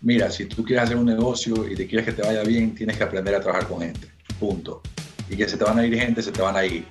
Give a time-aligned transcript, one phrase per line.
[0.00, 2.96] mira, si tú quieres hacer un negocio y te quieres que te vaya bien, tienes
[2.96, 4.82] que aprender a trabajar con gente, punto.
[5.28, 6.84] Y que se te van a ir gente, se te van a ir.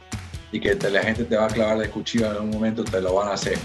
[0.51, 3.15] Y que la gente te va a clavar de cuchillo en un momento, te lo
[3.15, 3.57] van a hacer.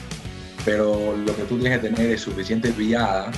[0.65, 3.31] Pero lo que tú tienes que tener es suficiente viada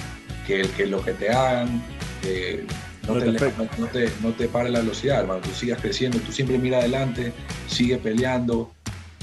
[0.46, 1.82] que, el, que lo que te hagan
[2.23, 2.66] eh,
[3.07, 5.41] no, te, no, te, no, te, pare la velocidad, hermano.
[5.41, 7.32] Tú sigas creciendo, tú siempre mira adelante,
[7.68, 8.73] sigue peleando.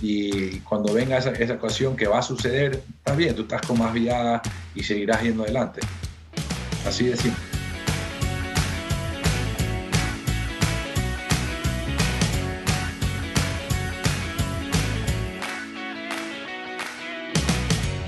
[0.02, 3.79] Y cuando venga esa, esa ocasión que va a suceder, está bien, tú estás con
[3.79, 4.41] más viada
[4.75, 5.82] y seguirás yendo adelante.
[6.86, 7.52] Así de simple.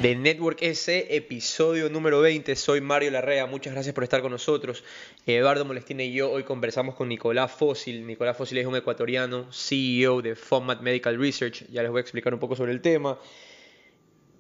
[0.04, 2.58] de Network S, episodio número 20.
[2.58, 4.84] Soy Mario Larrea, muchas gracias por estar con nosotros.
[5.26, 8.06] Eduardo Molestina y yo hoy conversamos con Nicolás Fósil.
[8.06, 11.66] Nicolás Fósil es un ecuatoriano, CEO de Format Medical Research.
[11.72, 13.18] Ya les voy a explicar un poco sobre el tema.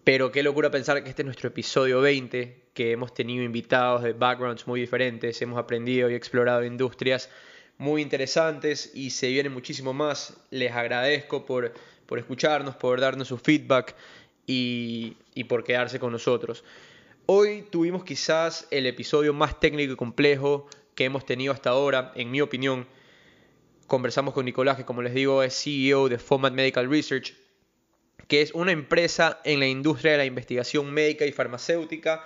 [0.03, 4.11] Pero qué locura pensar que este es nuestro episodio 20, que hemos tenido invitados de
[4.11, 7.29] backgrounds muy diferentes, hemos aprendido y explorado industrias
[7.77, 10.35] muy interesantes y se viene muchísimo más.
[10.49, 11.73] Les agradezco por,
[12.05, 13.95] por escucharnos, por darnos su feedback
[14.45, 15.15] y,
[15.47, 16.65] por quedarse con nosotros.
[17.25, 22.29] Hoy tuvimos quizás el episodio más técnico y complejo que hemos tenido hasta ahora, en
[22.29, 22.87] mi opinión.
[23.87, 27.33] Conversamos con Nicolás, que como les digo es CEO de Format Medical Research,
[28.27, 32.25] que es una empresa en la industria de la investigación médica y farmacéutica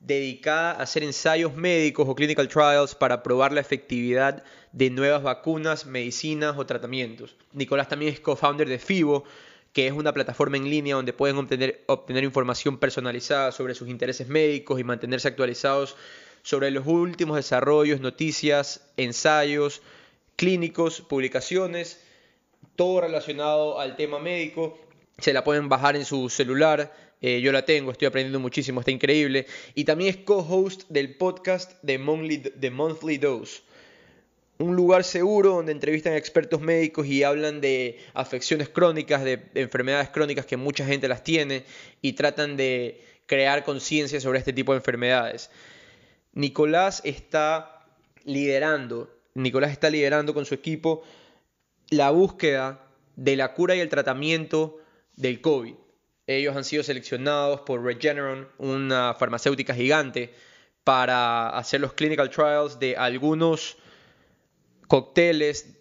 [0.00, 5.86] dedicada a hacer ensayos médicos o clinical trials para probar la efectividad de nuevas vacunas,
[5.86, 7.36] medicinas o tratamientos.
[7.52, 9.24] Nicolás también es co-founder de FIBO,
[9.72, 14.28] que es una plataforma en línea donde pueden obtener, obtener información personalizada sobre sus intereses
[14.28, 15.96] médicos y mantenerse actualizados
[16.42, 19.82] sobre los últimos desarrollos, noticias, ensayos,
[20.36, 22.00] clínicos, publicaciones,
[22.76, 24.78] todo relacionado al tema médico.
[25.18, 26.94] Se la pueden bajar en su celular.
[27.20, 29.46] Eh, yo la tengo, estoy aprendiendo muchísimo, está increíble.
[29.74, 33.62] Y también es co-host del podcast de Monthly Dose
[34.58, 40.08] un lugar seguro donde entrevistan a expertos médicos y hablan de afecciones crónicas, de enfermedades
[40.08, 41.64] crónicas que mucha gente las tiene
[42.00, 45.50] y tratan de crear conciencia sobre este tipo de enfermedades.
[46.32, 47.86] Nicolás está
[48.24, 51.02] liderando, Nicolás está liderando con su equipo
[51.90, 52.80] la búsqueda
[53.16, 54.78] de la cura y el tratamiento
[55.16, 55.74] del COVID.
[56.26, 60.34] Ellos han sido seleccionados por Regeneron, una farmacéutica gigante,
[60.84, 63.76] para hacer los clinical trials de algunos
[64.86, 65.76] cócteles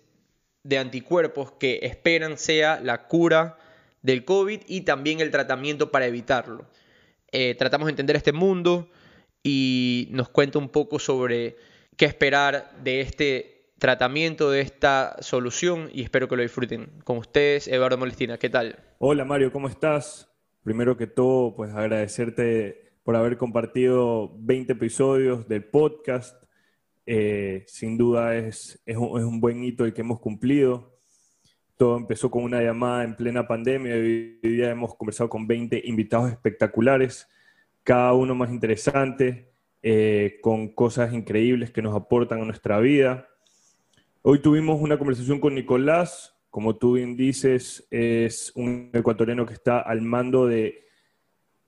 [0.63, 3.57] de anticuerpos que esperan sea la cura
[4.01, 6.67] del COVID y también el tratamiento para evitarlo.
[7.31, 8.89] Eh, tratamos de entender este mundo
[9.43, 11.55] y nos cuenta un poco sobre
[11.97, 16.89] qué esperar de este tratamiento, de esta solución y espero que lo disfruten.
[17.03, 18.84] Con ustedes, Eduardo Molestina, ¿qué tal?
[18.97, 20.33] Hola Mario, ¿cómo estás?
[20.63, 26.41] Primero que todo, pues agradecerte por haber compartido 20 episodios del podcast
[27.05, 30.97] eh, sin duda es, un, buen hito el que hemos cumplido.
[31.75, 36.31] Todo empezó con una llamada en plena pandemia hoy día hemos conversado con 20 invitados
[36.31, 37.27] espectaculares,
[37.83, 39.51] cada uno más interesante,
[39.83, 43.27] eh, con cosas increíbles que nos aportan a nuestra vida.
[44.21, 49.79] Hoy tuvimos una conversación con Nicolás, como tú bien dices, es un ecuatoriano que está
[49.81, 50.85] al mando de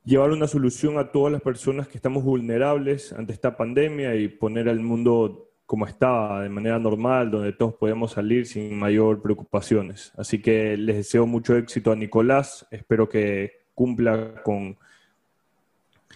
[0.05, 4.69] llevar una solución a todas las personas que estamos vulnerables ante esta pandemia y poner
[4.69, 10.13] al mundo como estaba, de manera normal, donde todos podemos salir sin mayor preocupaciones.
[10.15, 14.77] Así que les deseo mucho éxito a Nicolás, espero que cumpla con,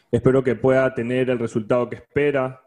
[0.10, 2.62] espero que pueda tener el resultado que espera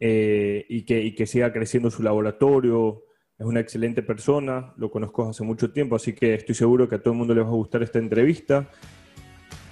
[0.00, 3.02] eh, y, que, y que siga creciendo su laboratorio.
[3.38, 7.02] Es una excelente persona, lo conozco hace mucho tiempo, así que estoy seguro que a
[7.02, 8.70] todo el mundo le va a gustar esta entrevista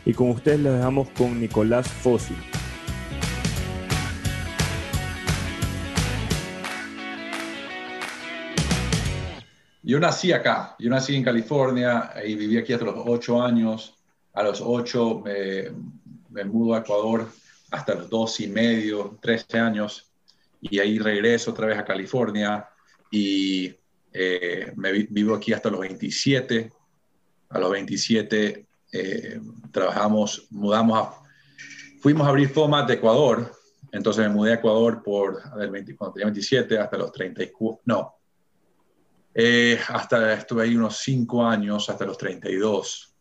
[0.05, 2.37] y con ustedes les dejamos con Nicolás Fósil.
[9.83, 13.97] Yo nací acá, yo nací en California y viví aquí hasta los ocho años.
[14.35, 15.71] A los ocho me,
[16.29, 17.27] me mudo a Ecuador
[17.71, 20.13] hasta los dos y medio, trece años,
[20.61, 22.69] y ahí regreso otra vez a California
[23.15, 23.73] y
[24.13, 26.73] eh, me vivo aquí hasta los 27.
[27.51, 29.41] A los 27 eh,
[29.71, 31.15] trabajamos, mudamos a,
[32.01, 33.53] fuimos a abrir FOMAT de Ecuador,
[33.93, 38.17] entonces me mudé a Ecuador por, a ver, cuando tenía 27 hasta los 34, no,
[39.33, 43.15] eh, hasta estuve ahí unos 5 años, hasta los 32,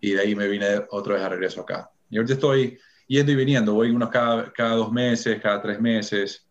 [0.00, 1.90] y de ahí me vine otra vez a regreso acá.
[2.08, 6.46] Y ahorita estoy yendo y viniendo, voy unos cada, cada dos meses, cada tres meses,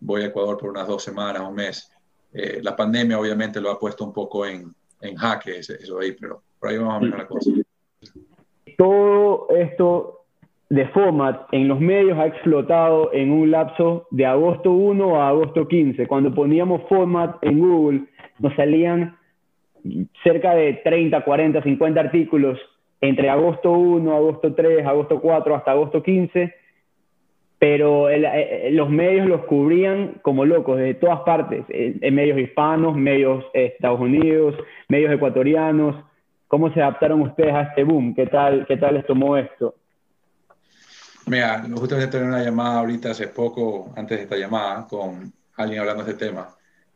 [0.00, 1.93] voy a Ecuador por unas dos semanas, un mes.
[2.34, 6.42] Eh, la pandemia obviamente lo ha puesto un poco en, en jaque, eso ahí, pero
[6.58, 7.50] por ahí vamos a ver la cosa
[8.76, 10.20] todo esto
[10.70, 15.68] de format en los medios ha explotado en un lapso de agosto 1 a agosto
[15.68, 16.06] 15.
[16.06, 18.04] Cuando poníamos format en Google,
[18.38, 19.16] nos salían
[20.22, 22.58] cerca de 30, 40, 50 artículos
[23.00, 26.54] entre agosto 1, agosto 3, agosto 4 hasta agosto 15,
[27.64, 32.94] pero eh, eh, los medios los cubrían como locos, de todas partes, en, medios hispanos,
[32.94, 34.54] medios eh, Estados Unidos,
[34.90, 35.96] medios ecuatorianos.
[36.46, 38.14] ¿Cómo se adaptaron ustedes a este boom?
[38.14, 39.76] ¿Qué tal, qué tal les tomó esto?
[41.24, 46.04] Mira, justamente tener una llamada ahorita hace poco, antes de esta llamada, con alguien hablando
[46.04, 46.46] de este tema.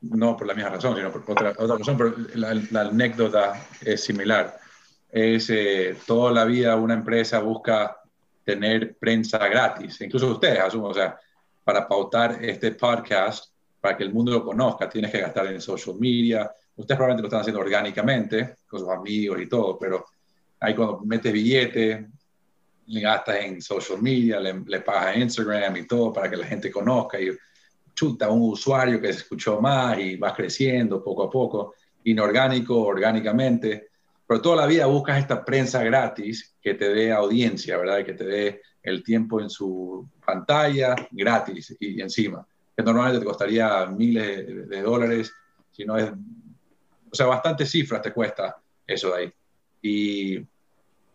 [0.02, 4.58] No por la misma razón, sino por otra, otra razón, pero la, anécdota es similar.
[5.10, 7.97] Es eh, toda la vida una empresa busca
[8.48, 11.18] tener prensa gratis, incluso ustedes, asumo, o sea,
[11.62, 15.96] para pautar este podcast, para que el mundo lo conozca, tienes que gastar en social
[16.00, 16.50] media.
[16.74, 20.06] Ustedes probablemente lo están haciendo orgánicamente, con sus amigos y todo, pero
[20.60, 22.06] ahí cuando metes billete,
[22.86, 26.46] le gastas en social media, le, le, pagas en Instagram y todo para que la
[26.46, 27.28] gente conozca y
[27.94, 31.74] chuta un usuario que se escuchó más y vas creciendo poco a poco,
[32.04, 33.87] inorgánico, orgánicamente,
[34.28, 38.04] pero toda la vida buscas esta prensa gratis que te dé audiencia, ¿verdad?
[38.04, 42.46] Que te dé el tiempo en su pantalla gratis y encima,
[42.76, 45.32] que normalmente te costaría miles de dólares,
[45.72, 49.32] si no es, o sea, bastantes cifras te cuesta eso de ahí.
[49.80, 50.46] Y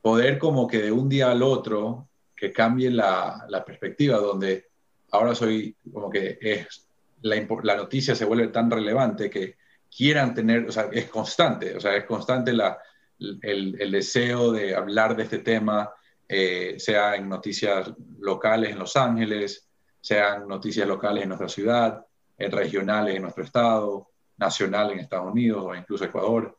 [0.02, 4.70] poder como que de un día al otro que cambie la, la perspectiva, donde
[5.12, 6.88] ahora soy como que es,
[7.22, 9.56] la, la, noticia se vuelve tan relevante que
[9.96, 12.80] quieran tener, o sea, es constante, o sea, es constante la,
[13.20, 15.92] el, deseo de hablar de este tema,
[16.28, 19.68] eh, sea en noticias locales en Los Ángeles,
[20.02, 22.06] sean noticias locales en nuestra ciudad,
[22.38, 26.58] en regionales en nuestro estado, nacional en Estados Unidos o incluso Ecuador.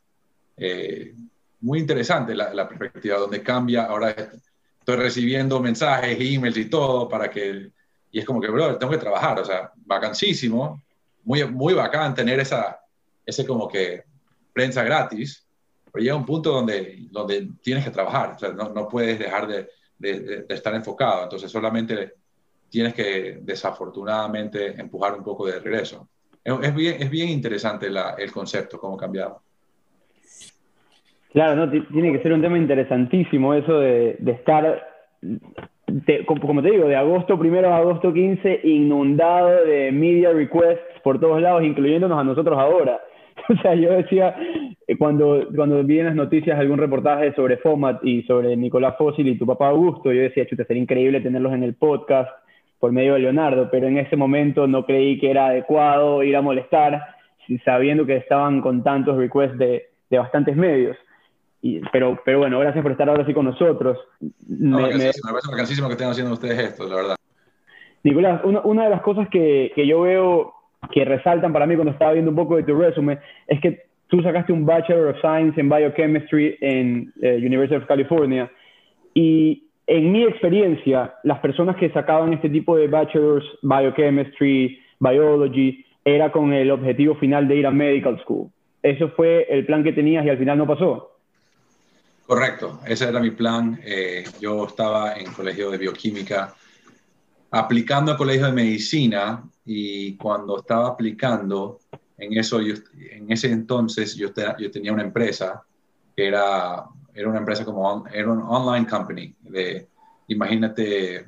[0.56, 1.15] Eh,
[1.61, 4.15] muy interesante la, perspectiva, donde cambia, ahora
[4.79, 7.71] estoy recibiendo mensajes, emails y todo para que,
[8.12, 10.83] y es como que, bro, tengo que trabajar, o sea, vacancísimo,
[11.25, 12.81] muy, muy bacán tener esa,
[13.25, 14.05] ese como que
[14.53, 15.44] prensa gratis,
[15.94, 20.44] pero llega un punto donde, donde tienes que trabajar, no, no puedes dejar de, de,
[20.49, 22.14] estar enfocado, entonces solamente
[22.69, 26.08] tienes que desafortunadamente empujar un poco de regreso.
[26.43, 29.41] Es, bien, es bien interesante la, el concepto, cómo cambiado.
[31.32, 34.85] Claro, no, tiene que ser un tema interesantísimo eso de, estar,
[36.26, 41.41] como te digo, de agosto primero a agosto 15, inundado de media requests por todos
[41.41, 43.00] lados, incluyéndonos a nosotros ahora.
[43.58, 44.35] O sea, yo decía,
[44.87, 49.29] eh, cuando, cuando vi en las noticias algún reportaje sobre FOMAT y sobre Nicolás Fósil
[49.29, 52.31] y tu papá Augusto, yo decía, chuta, sería increíble tenerlos en el podcast
[52.81, 56.43] por medio de Leonardo, pero en ese momento no creí que era adecuado ir a
[56.43, 57.02] molestar,
[57.64, 60.96] sabiendo que estaban con tantos requests de, de bastantes medios
[61.93, 63.99] pero, pero bueno, gracias por estar ahora sí con nosotros.
[64.49, 67.17] No, me, me, parece que estén haciendo ustedes esto, la verdad.
[68.02, 70.52] Nicolás, una, una de las cosas que, que, yo veo
[70.93, 74.23] que resaltan para mí cuando estaba viendo un poco de tu resumen es que tú
[74.23, 78.51] sacaste un Bachelor of Science en Biochemistry en eh, University of California
[79.15, 86.33] y en mi experiencia, las personas que sacaban este tipo de Bachelors, Biochemistry, Biology, era
[86.33, 88.51] con el objetivo final de ir a Medical School.
[88.83, 91.11] ¿Eso fue el plan que tenías y al final no pasó?
[92.27, 93.79] Correcto, ese era mi plan.
[93.85, 96.55] Eh, yo estaba en colegio de bioquímica
[97.55, 101.81] aplicando a colegio de medicina y cuando estaba aplicando,
[102.19, 105.63] en, eso en ese entonces yo, tenía una empresa
[106.17, 106.84] que era,
[107.15, 109.89] era una empresa como, era un online company, de,
[110.29, 111.27] imagínate,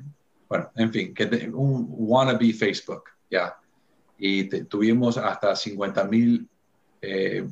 [0.49, 3.57] bueno, en fin, que un wannabe Facebook, ya.
[4.17, 6.47] Y tuvimos hasta 50 mil
[7.01, 7.47] eh,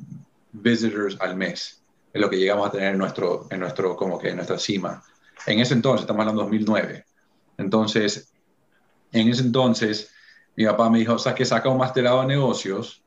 [0.52, 1.82] visitors al mes
[2.16, 5.02] es lo que llegamos a tener en nuestro, en nuestro, como que en nuestra cima.
[5.46, 7.04] En ese entonces, estamos hablando de 2009.
[7.58, 8.32] Entonces,
[9.20, 10.10] en ese entonces,
[10.56, 13.02] mi papá me dijo, o sea, que saca un masterado de negocios,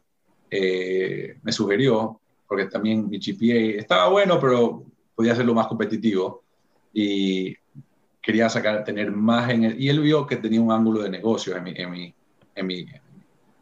[0.50, 4.84] eh, me sugirió, porque también mi GPA estaba bueno, pero
[5.16, 6.44] podía hacerlo más competitivo
[6.94, 7.56] y
[8.22, 11.56] quería sacar, tener más en el, y él vio que tenía un ángulo de negocio
[11.56, 12.14] en mi, en mi,
[12.56, 12.86] en mi,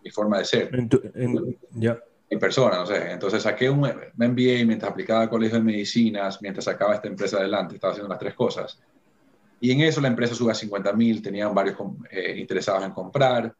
[0.03, 0.89] mi forma de ser.
[1.71, 1.97] ya
[2.29, 3.11] mi persona, no sé.
[3.11, 7.75] Entonces saqué un MBA mientras aplicaba al colegio de medicinas, mientras sacaba esta empresa adelante,
[7.75, 8.79] estaba haciendo las tres cosas.
[9.59, 11.77] Y en eso la empresa sube a 50 mil, tenían varios
[12.09, 13.55] eh, interesados en comprar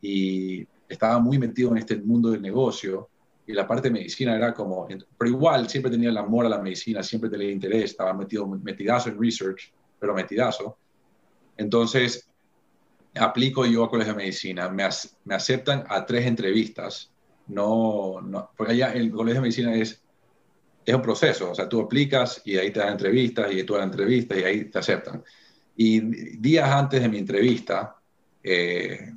[0.00, 3.08] y estaba muy metido en este mundo del negocio
[3.46, 6.62] y la parte de medicina era como, pero igual siempre tenía el amor a la
[6.62, 10.78] medicina, siempre tenía interés, estaba metido, metidazo en research, pero metidazo.
[11.58, 12.26] Entonces,
[13.14, 14.88] aplico yo a colegio de medicina, me,
[15.24, 17.14] me aceptan a tres entrevistas
[17.46, 20.02] no, no, porque allá el colegio de medicina es,
[20.84, 23.84] es un proceso, o sea, tú aplicas y ahí te dan entrevistas y tú das
[23.84, 25.22] entrevistas y ahí te aceptan.
[25.76, 26.00] Y
[26.38, 27.96] días antes de mi entrevista,
[28.42, 29.12] eh,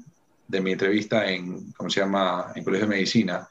[0.47, 3.47] de mi entrevista en, ¿cómo se llama?, en Colegio de Medicina,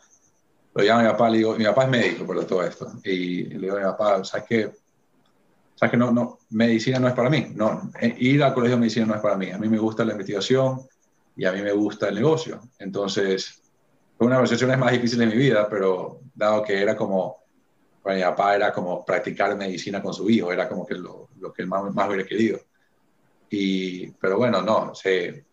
[0.74, 3.44] lo llamo a mi papá, le digo, mi papá es médico por todo esto, y
[3.44, 4.70] le digo a mi papá, ¿sabes qué?
[5.74, 7.52] ¿Sabes que no, no, medicina no es para mí?
[7.54, 9.50] No, eh, ir al colegio de medicina no es para mí.
[9.50, 10.80] A mí me gusta la investigación
[11.36, 12.62] y a mí me gusta el negocio.
[12.78, 13.60] Entonces,
[14.16, 17.36] fue una de las más difíciles de mi vida, pero dado que era como,
[18.06, 21.52] para mi papá era como practicar medicina con su hijo, era como que lo, lo
[21.52, 22.60] que él más, más hubiera querido.
[23.50, 25.44] Y, pero bueno, no, se,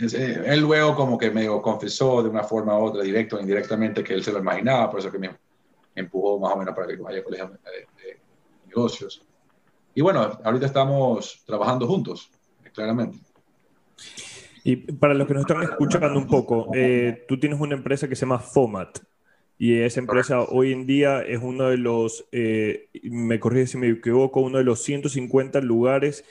[0.00, 4.14] él luego como que me confesó de una forma u otra, directo o indirectamente, que
[4.14, 5.36] él se lo imaginaba, por eso que me
[5.94, 8.18] empujó más o menos para que vaya a colegio de,
[8.68, 9.22] negocios.
[9.94, 12.30] Y bueno, ahorita estamos trabajando juntos,
[12.72, 13.18] claramente.
[14.64, 18.16] Y para los que nos están escuchando un poco, eh, tú tienes una empresa que
[18.16, 19.11] se llama FOMAT.
[19.62, 23.90] Y esa empresa hoy en día es uno de los, eh, me corrige si me
[23.90, 26.24] equivoco, uno de los 150 lugares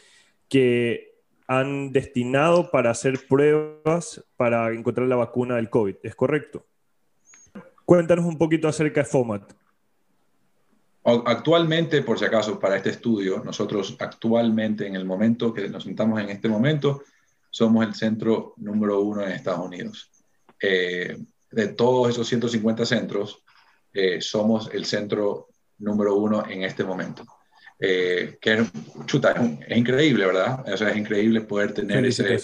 [0.49, 1.15] que
[1.47, 5.95] han destinado para hacer pruebas para encontrar la vacuna del COVID.
[6.03, 6.65] ¿Es correcto?
[7.85, 9.53] Cuéntanos un poquito acerca de FOMAT.
[11.05, 16.19] Actualmente, por si acaso, para este estudio, nosotros actualmente, en el momento que nos sentamos
[16.19, 17.03] en este momento,
[17.49, 20.11] somos el centro número uno en Estados Unidos.
[20.61, 21.17] Eh,
[21.51, 23.43] de todos esos 150 centros,
[23.93, 27.25] eh, somos el centro número uno en este momento.
[27.83, 28.63] Eh, que
[29.05, 29.33] chuta,
[29.67, 30.63] es, increíble, ¿verdad?
[30.71, 32.37] O sea, es increíble poder tener ese...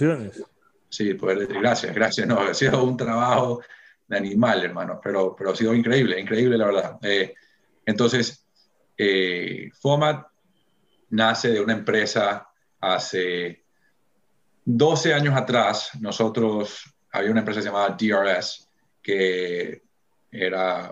[0.89, 2.27] Sí, poder decir gracias, gracias.
[2.27, 3.61] No, ha sido un trabajo
[4.07, 6.97] de animal, hermano, pero, pero ha sido increíble, increíble, la verdad.
[7.03, 7.35] Eh,
[7.85, 8.45] entonces,
[8.97, 10.25] eh, FOMAT
[11.09, 12.47] nace de una empresa
[12.79, 13.63] hace
[14.65, 15.91] 12 años atrás.
[15.99, 18.66] Nosotros, había una empresa llamada DRS
[19.07, 19.83] que
[20.29, 20.91] era,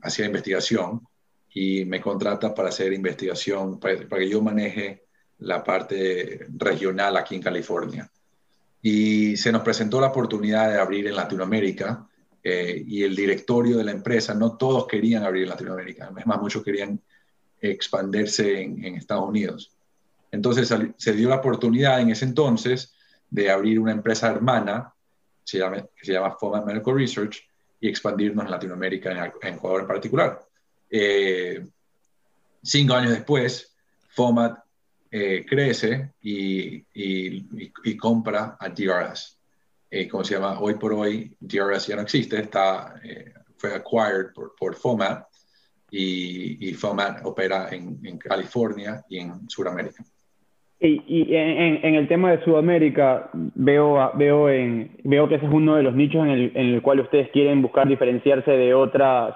[0.00, 1.04] hacía investigación
[1.52, 5.06] y me contrata para hacer investigación, para, que yo maneje
[5.38, 8.08] la parte regional aquí en California.
[8.80, 12.06] Y se nos presentó la oportunidad de abrir en Latinoamérica
[12.40, 16.40] eh, y el directorio de la empresa, no todos querían abrir en Latinoamérica, es más,
[16.40, 17.00] muchos querían
[17.60, 19.72] expandirse en, Estados Unidos.
[20.30, 22.94] Entonces se dio la oportunidad en ese entonces
[23.28, 24.94] de abrir una empresa hermana
[25.46, 27.48] se llama, que se llama FOMA Medical Research
[27.80, 30.42] y expandirnos en Latinoamérica, en Ecuador en particular.
[30.90, 31.66] Eh,
[32.62, 33.74] cinco años después,
[34.08, 34.58] FOMAT
[35.10, 36.84] eh, crece y,
[37.96, 39.38] compra a DRS.
[39.90, 43.00] Eh, como se llama, hoy por hoy DRS ya no existe, está,
[43.56, 45.26] fue acquired por, por FOMAT
[45.90, 50.04] y, y, FOMAT opera en, en, California y en Sudamérica.
[50.78, 55.82] Y, en, el tema de Sudamérica, veo, veo, en, veo que ese es uno de
[55.82, 59.34] los nichos en el, en el cual ustedes quieren buscar diferenciarse de otras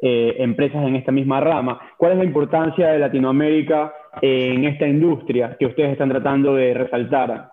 [0.00, 1.78] eh, empresas en esta misma rama.
[1.98, 7.52] ¿Cuál es la importancia de Latinoamérica en esta industria que ustedes están tratando de resaltar?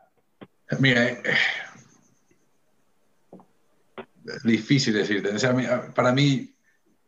[0.79, 1.17] Mira, eh,
[4.45, 5.31] difícil decirte.
[5.93, 6.49] para mí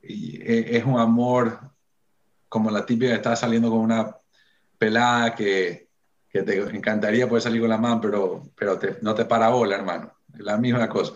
[0.03, 1.59] eh, es un amor
[2.49, 4.13] como la típica está saliendo con una
[4.77, 5.88] pelada que,
[6.29, 10.13] que te encantaría poder salir con la mano, pero, pero no te para bola, hermano.
[10.33, 11.13] Es la misma cosa.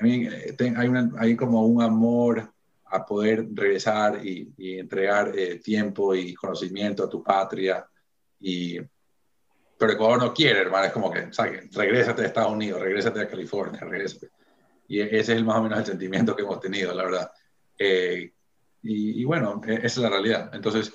[0.00, 2.50] hay, una, hay como un amor
[2.86, 7.86] a poder regresar y, entregar eh, tiempo y conocimiento a tu patria.
[8.40, 8.78] Y,
[9.78, 11.74] pero Ecuador no quiere, hermano, es como que, ¿sabes?
[11.74, 14.28] regrésate a Estados Unidos, regrésate a California, regrésate.
[14.88, 17.30] Y ese es el, más o menos el sentimiento que hemos tenido, la verdad.
[17.78, 18.32] Eh,
[18.82, 20.50] y, bueno, e, esa es la realidad.
[20.52, 20.92] Entonces,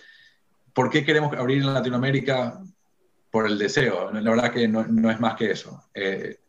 [0.74, 2.62] ¿por qué queremos abrir en Latinoamérica?
[3.38, 4.12] Por el deseo.
[4.12, 5.84] La verdad que no, no es más que eso.
[5.94, 6.40] Eh,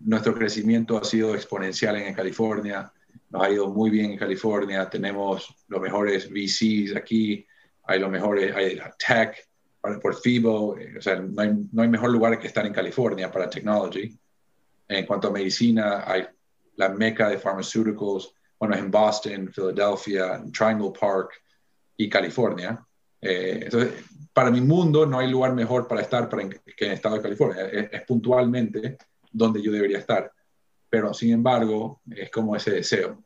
[0.00, 2.92] nuestro crecimiento ha sido exponencial en California
[3.30, 7.46] nos ha ido muy bien en California, tenemos los mejores VCs aquí,
[7.84, 9.48] hay los mejores, hay tech
[9.80, 13.48] por FIBO, o sea, no hay, no hay mejor lugar que estar en California para
[13.48, 14.18] technology.
[14.88, 16.26] En cuanto a medicina, hay
[16.76, 21.30] la meca de pharmaceuticals, bueno, en Boston, Philadelphia, Triangle Park
[21.96, 22.84] y California.
[23.20, 26.94] Eh, entonces, para mi mundo no hay lugar mejor para estar para que en el
[26.94, 27.66] estado de California.
[27.66, 28.96] es, puntualmente
[29.32, 30.32] donde yo debería estar
[30.90, 33.18] pero sin embargo es como ese deseo.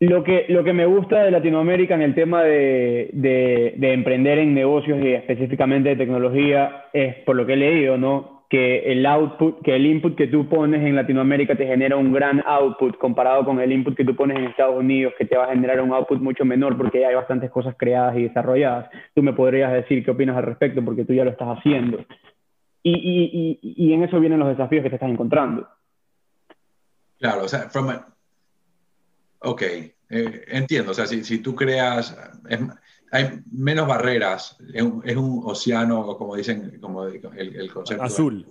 [0.00, 4.54] Lo que, lo que me gusta de Latinoamérica en el tema de, de, emprender en
[4.54, 8.39] negocios y específicamente de tecnología es, por lo que he leído, ¿no?
[8.50, 12.42] Que el output, que el input que tú pones en Latinoamérica te genera un gran
[12.44, 15.54] output comparado con el input que tú pones en Estados Unidos, que te va a
[15.54, 18.90] generar un output mucho menor porque hay bastantes cosas creadas y desarrolladas.
[19.14, 22.04] Tú me podrías decir qué opinas al respecto porque tú ya lo estás haciendo.
[22.82, 25.68] Y, y, y, en eso vienen los desafíos que te estás encontrando.
[27.20, 27.88] Claro, o sea, from
[29.40, 29.92] ok, eh,
[30.48, 32.18] entiendo, o sea, si, si tú creas,
[33.10, 38.04] hay menos barreras, es un, océano, como dicen, como el, concepto.
[38.04, 38.46] Azul.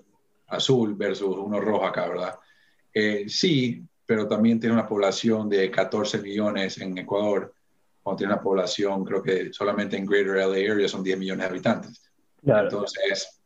[0.47, 2.35] azul versus uno rojo acá, ¿verdad?
[2.93, 7.53] Eh, sí, pero también tiene una población de 14 millones en Ecuador,
[8.01, 11.49] cuando tiene una población, creo que solamente en Greater LA Area son 10 millones de
[11.49, 12.01] habitantes.
[12.43, 13.39] Entonces,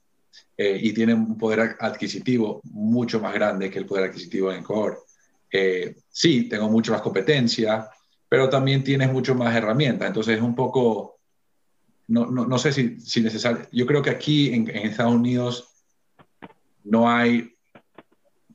[0.56, 5.04] eh, y tiene un poder adquisitivo mucho más grande que el poder adquisitivo en Ecuador.
[5.52, 7.90] Eh, sí, tengo mucho más competencia,
[8.34, 10.08] pero también tienes mucho más herramientas.
[10.08, 11.20] Entonces es un poco,
[12.08, 15.70] no, no, no sé si, si necesario, yo creo que aquí en, Estados Unidos
[16.84, 17.56] no hay,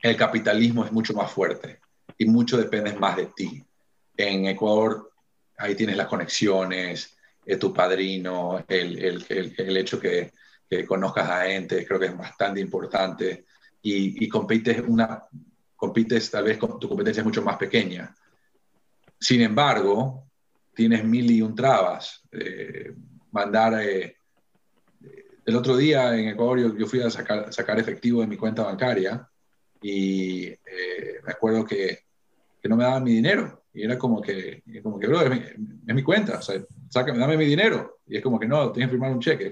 [0.02, 1.78] el capitalismo es mucho más fuerte
[2.18, 3.64] y mucho depende más de ti.
[4.16, 5.12] En Ecuador,
[5.56, 7.16] ahí tienes las conexiones,
[7.46, 10.32] eh, tu padrino, el, el, el, hecho que,
[10.88, 13.44] conozcas a gente, creo que es bastante importante
[13.80, 15.22] y, compites, una,
[15.76, 18.12] compites tal vez tu competencia es mucho más pequeña.
[19.20, 20.28] Sin embargo,
[20.74, 22.22] tienes mil y un trabas.
[22.32, 22.92] Eh,
[23.32, 23.82] mandar.
[23.82, 24.16] Eh,
[25.44, 29.26] el otro día en Ecuador yo, fui a sacar, sacar, efectivo de mi cuenta bancaria
[29.80, 32.00] y eh, me acuerdo que,
[32.60, 33.64] que, no me daban mi dinero.
[33.72, 35.38] Y era como que, como que bro, es mi,
[35.86, 38.00] es mi cuenta, o sea, sácame, dame mi dinero.
[38.06, 39.50] Y es como que no, tienes que firmar un cheque.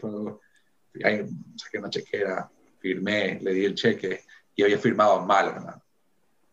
[0.94, 4.20] Y ahí saqué una chequera, firmé, le di el cheque
[4.54, 5.82] y había firmado mal, hermano.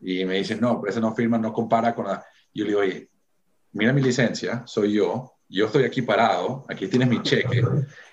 [0.04, 2.80] Y me dicen, no, pero ese no firma, no compara con la yo le digo,
[2.80, 3.08] oye,
[3.72, 7.62] mira mi licencia, soy yo, yo estoy aquí parado, aquí tienes mi cheque,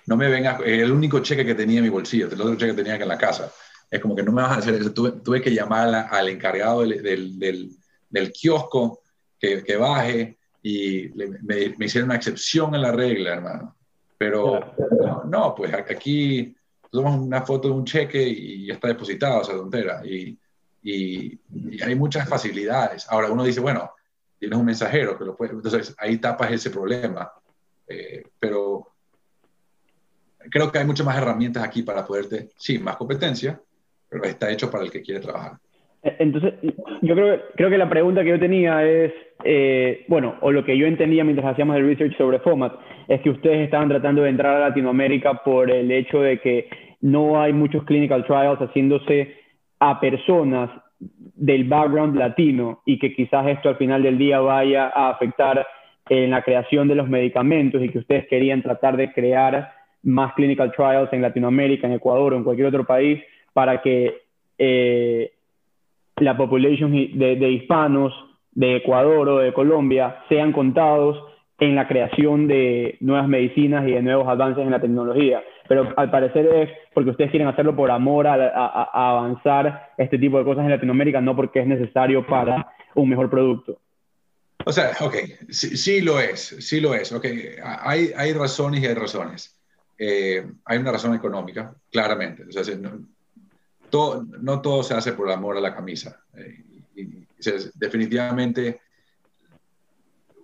[0.06, 2.82] no me vengas, el único cheque que tenía en mi bolsillo, el otro cheque que
[2.82, 3.50] tenía que en la casa.
[3.88, 4.92] Es como que no me vas a hacer eso.
[4.92, 7.02] Tuve, que llamar al encargado del,
[7.38, 7.70] del,
[8.08, 9.02] del, kiosco
[9.38, 13.76] que, que, baje y me, me, hicieron una excepción en la regla, hermano.
[14.16, 16.56] Pero no, no, pues aquí
[16.90, 20.00] tomamos una foto de un cheque y ya está depositado esa tontera.
[20.06, 20.38] Y,
[20.82, 23.06] y, y hay muchas facilidades.
[23.10, 23.90] Ahora uno dice, bueno,
[24.38, 27.30] tienes un mensajero que lo puede, entonces ahí tapas ese problema.
[27.86, 28.88] Eh, pero
[30.50, 33.60] creo que hay muchas más herramientas aquí para poderte, sí, más competencia,
[34.08, 35.52] pero está hecho para el que quiere trabajar.
[36.02, 36.54] Entonces,
[37.02, 39.12] yo creo, creo que la pregunta que yo tenía es,
[39.44, 42.72] eh, bueno, o lo que yo entendía mientras hacíamos el research sobre FOMAT,
[43.06, 46.68] es que ustedes estaban tratando de entrar a Latinoamérica por el hecho de que
[47.00, 49.41] no hay muchos clinical trials haciéndose
[49.84, 55.10] a personas del background latino y que quizás esto al final del día vaya a
[55.10, 55.66] afectar
[56.08, 59.72] en la creación de los medicamentos y que ustedes querían tratar de crear
[60.04, 63.20] más clinical trials en Latinoamérica, en Ecuador o en cualquier otro país
[63.52, 64.22] para que
[64.56, 65.32] eh,
[66.18, 68.12] la de, de hispanos
[68.52, 71.20] de Ecuador o de Colombia sean contados
[71.62, 76.10] en la creación de nuevas medicinas y de nuevos avances en la tecnología pero al
[76.10, 78.34] parecer es porque ustedes quieren hacerlo por amor a,
[78.92, 83.80] avanzar este tipo de cosas en Latinoamérica, no porque es necesario para un mejor producto.
[84.66, 85.16] O sea, ok,
[85.48, 87.24] sí, lo es, sí lo es, ok,
[87.64, 89.58] hay, hay razones y hay razones.
[89.98, 93.06] Eh, hay una razón económica, claramente, o sea, no,
[93.88, 96.20] todo, no todo se hace por amor a la camisa.
[96.36, 96.64] Eh,
[96.96, 97.26] y,
[97.74, 98.80] definitivamente,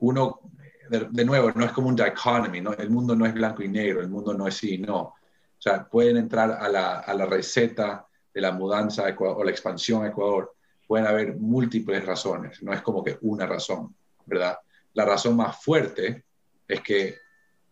[0.01, 0.41] uno,
[0.89, 2.73] de, nuevo, no es como un dichotomy, ¿no?
[2.73, 4.99] el mundo no es blanco y negro, el mundo no es sí, no.
[5.01, 10.05] O sea, pueden entrar a la, a la receta de la mudanza o la expansión
[10.05, 10.55] a Ecuador.
[10.87, 14.59] Pueden haber múltiples razones, no es como que una razón, ¿verdad?
[14.95, 16.25] La razón más fuerte
[16.67, 17.17] es que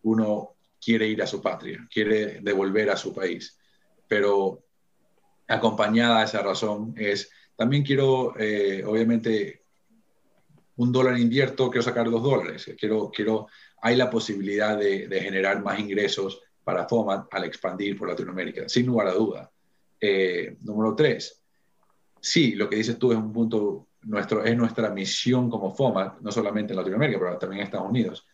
[0.02, 3.58] uno quiere ir a su patria, quiere devolver a su país,
[4.08, 4.62] pero
[5.48, 9.65] acompañada de esa razón es, también quiero, eh, obviamente,
[10.76, 13.48] un dólar invierto, quiero sacar dos dólares, quiero, quiero,
[13.80, 19.08] hay la posibilidad de, generar más ingresos para FOMAT al expandir por Latinoamérica, sin lugar
[19.08, 19.50] a duda.
[20.00, 21.42] Eh, número tres,
[22.20, 26.30] sí, lo que dices tú es un punto, nuestro, es nuestra misión como FOMAT, no
[26.30, 28.26] solamente en Latinoamérica, pero también en Estados Unidos,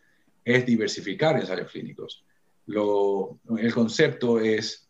[0.43, 2.25] es diversificar ensayos clínicos.
[2.65, 4.89] Lo, el concepto es,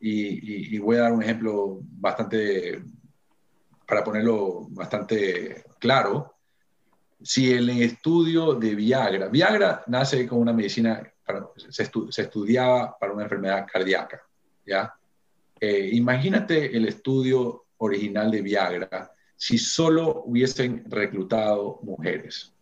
[0.00, 2.82] y, voy a dar un ejemplo bastante,
[3.86, 6.33] para ponerlo bastante claro,
[7.24, 11.02] si el estudio de Viagra, Viagra nace como una medicina
[11.56, 11.82] se,
[12.22, 14.22] estudiaba para una enfermedad cardíaca,
[14.66, 14.94] ¿ya?
[15.58, 22.52] Eh, imagínate el estudio original de Viagra si solo hubiesen reclutado mujeres,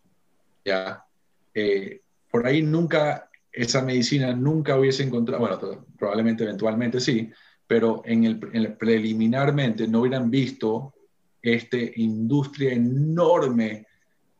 [0.64, 1.05] ¿ya?
[1.53, 7.33] Eh, por ahí nunca, esa medicina nunca hubiese encontrado, bueno, probablemente eventualmente sí,
[7.66, 10.94] pero en el, en el preliminarmente no hubieran visto
[11.42, 13.87] esta industria enorme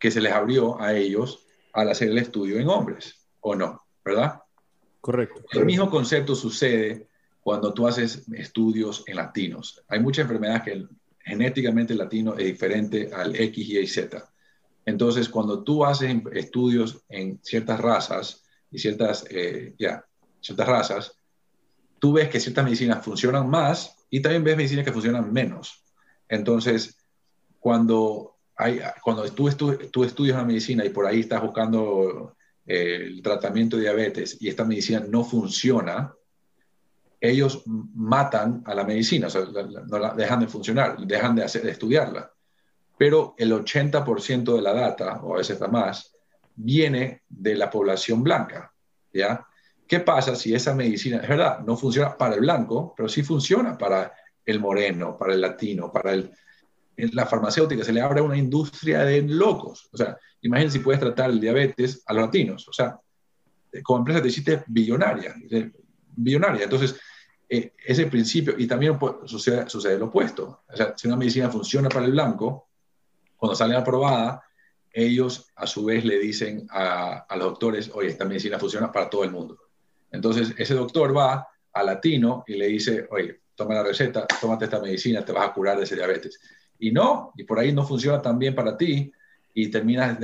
[0.03, 3.81] que se les abrió a ellos al hacer el estudio en hombres, ¿o no?
[4.05, 4.43] ¿verdad?
[5.01, 5.45] Correcto.
[5.53, 7.07] El mismo concepto sucede
[7.41, 9.81] cuando tú haces estudios en latinos.
[9.87, 10.87] Hay muchas enfermedades que
[11.21, 14.29] genéticamente el latino es diferente al X, Y Z.
[14.87, 20.05] Entonces, cuando tú haces estudios en ciertas razas, y ciertas, eh, ya,
[20.41, 21.15] ciertas razas,
[22.01, 25.85] tú ves que ciertas medicinas funcionan más y también ves medicinas que funcionan menos.
[26.29, 26.99] Entonces,
[27.61, 28.32] cuando,
[28.63, 29.51] hay, cuando tú,
[29.91, 34.49] tú estudias una medicina y por ahí estás buscando eh, el tratamiento de diabetes y
[34.49, 36.15] esta medicina no funciona,
[37.21, 41.63] ellos matan a la medicina, o sea, no la dejan de funcionar, dejan de, hacer,
[41.63, 42.33] de estudiarla.
[42.99, 46.15] Pero el 80% de la data, o a veces más,
[46.55, 48.73] viene de la población blanca,
[49.13, 49.47] ¿ya?
[49.87, 53.77] ¿Qué pasa si esa medicina, es verdad, no funciona para el blanco, pero sí funciona
[53.77, 54.13] para
[54.45, 56.33] el moreno, para el latino, para el,
[56.97, 57.85] la farmacéutica?
[57.85, 59.89] Se le abre una industria de locos.
[59.93, 62.69] O sea, imagínense si puedes tratar el diabetes a los latinos.
[62.69, 62.99] O sea,
[63.83, 65.35] como empresa te hiciste billonaria,
[66.17, 66.65] billonaria.
[66.65, 66.99] Entonces,
[67.49, 70.63] eh, ese principio, y también sucede, sucede lo opuesto.
[70.69, 72.69] O sea, si una medicina funciona para el blanco,
[73.37, 74.43] cuando sale aprobada,
[74.93, 79.09] ellos a su vez le dicen a, a, los doctores, oye, esta medicina funciona para
[79.09, 79.59] todo el mundo.
[80.11, 84.81] Entonces, ese doctor va al latino y le dice, oye, toma la receta, tómate esta
[84.81, 86.39] medicina, te vas a curar de ese diabetes.
[86.83, 89.13] Y no, y por ahí no funciona tan bien para ti
[89.55, 90.19] y terminas,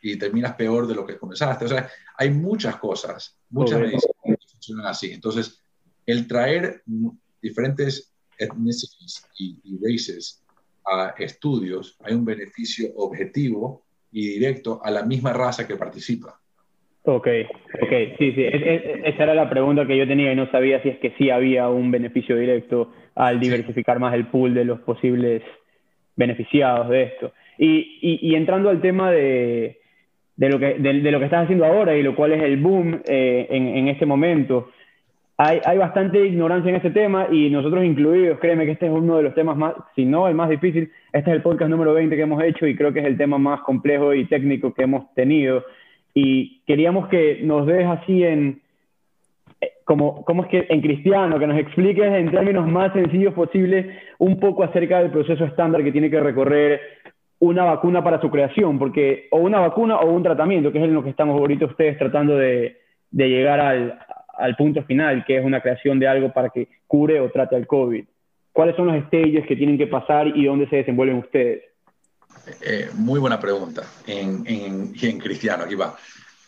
[0.00, 1.64] y terminas peor de lo que comenzaste.
[1.64, 5.10] O sea, hay muchas cosas, muchas medicinas que funcionan así.
[5.10, 5.60] Entonces,
[6.06, 6.84] el traer
[7.42, 10.44] diferentes ethnicities y, races
[10.86, 16.40] a estudios, hay un beneficio objetivo y directo a la misma raza que participa.
[17.02, 17.26] Ok,
[17.82, 20.98] ok, sí, sí, esa era la pregunta que yo tenía y no sabía si es
[21.00, 25.42] que sí había un beneficio directo al diversificar más el pool de los posibles
[26.16, 27.32] beneficiados de esto.
[27.58, 29.78] Y, entrando al tema de,
[30.36, 33.00] de lo que, de, lo que estás haciendo ahora y lo cual es el boom
[33.06, 34.70] eh, en, este momento,
[35.38, 39.18] hay, hay, bastante ignorancia en este tema y nosotros incluidos, créeme que este es uno
[39.18, 42.16] de los temas más, si no el más difícil, este es el podcast número 20
[42.16, 45.12] que hemos hecho y creo que es el tema más complejo y técnico que hemos
[45.14, 45.64] tenido.
[46.14, 48.62] Y queríamos que nos des así en,
[49.86, 53.86] como, ¿cómo es que en cristiano, que nos expliques en términos más sencillos posibles
[54.18, 56.80] un poco acerca del proceso estándar que tiene que recorrer
[57.38, 60.92] una vacuna para su creación, porque o una vacuna o un tratamiento, que es en
[60.92, 62.80] lo que estamos ahorita ustedes tratando de,
[63.12, 67.54] llegar al, punto final, que es una creación de algo para que cure o trate
[67.54, 68.04] al COVID?
[68.52, 71.62] ¿Cuáles son los stages que tienen que pasar y dónde se desenvuelven ustedes?
[72.60, 73.82] Eh, muy buena pregunta.
[74.04, 75.94] En, en, en cristiano, aquí va.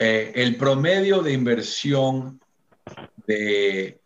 [0.01, 2.41] Eh, el promedio de inversión
[3.29, 4.01] de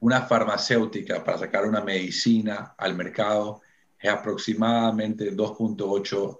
[0.00, 3.62] una farmacéutica para sacar una medicina al mercado
[3.98, 6.38] es aproximadamente 2.8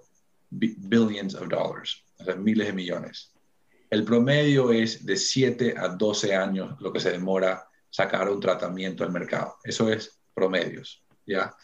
[0.51, 3.33] billions of dollars, o sea, miles de millones.
[3.89, 9.05] El promedio es de 7 a 12 años lo que se demora sacar un tratamiento
[9.05, 9.57] al mercado.
[9.65, 11.55] Eso es promedios, ¿ya?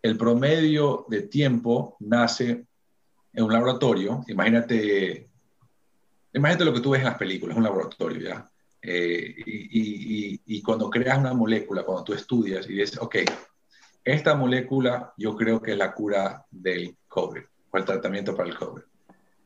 [0.00, 2.66] El promedio de tiempo nace
[3.32, 4.24] en un laboratorio.
[4.26, 5.28] Imagínate,
[6.32, 8.51] imagínate lo que tú ves en las películas, un laboratorio, ¿ya?
[8.82, 13.16] Eh, y, y, cuando creas una molécula, cuando tú estudias y dices, ok,
[14.04, 18.56] esta molécula yo creo que es la cura del COVID o el tratamiento para el
[18.56, 18.82] COVID.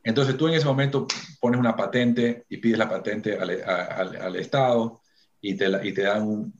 [0.03, 1.07] Entonces tú en ese momento
[1.40, 5.03] pones una patente y pides la patente al, al, Estado
[5.40, 6.53] y te, y te dan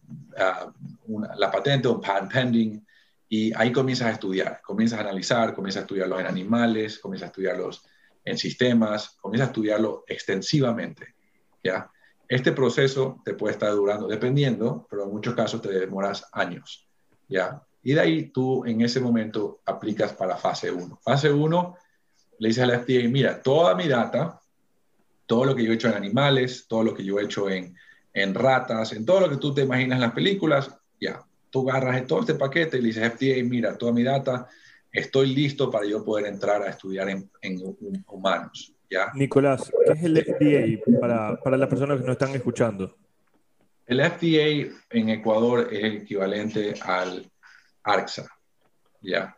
[1.37, 2.87] la patente, un patent pending,
[3.29, 7.31] y ahí comienzas a estudiar, comienzas a analizar, comienzas a estudiarlos en animales, comienzas a
[7.31, 7.85] estudiarlos
[8.25, 11.15] en sistemas, comienzas a estudiarlo extensivamente.
[11.63, 11.91] ¿ya?
[12.29, 16.89] Este proceso te puede estar durando, dependiendo, pero en muchos casos te demoras años.
[17.29, 17.63] ¿ya?
[17.83, 21.01] Y de ahí tú en ese momento aplicas para fase 1.
[21.03, 21.77] Fase 1
[22.39, 24.41] le dices a la FDA, mira, toda mi data,
[25.27, 27.75] todo lo que yo he hecho en animales, todo lo que yo he hecho en,
[28.13, 32.07] en ratas, en todo lo que tú te imaginas en las películas, ya, tú agarras
[32.07, 34.49] todo este paquete y le dices FDA, mira, toda mi data,
[34.93, 38.76] estoy listo para yo poder entrar a estudiar en, en humanos.
[38.91, 39.11] ¿Ya?
[39.15, 42.97] Nicolás, ¿qué es el FDA para, para las personas que no están escuchando?
[43.87, 47.31] El FDA en Ecuador es el equivalente al
[47.85, 48.27] ARCSA,
[49.01, 49.37] ¿ya?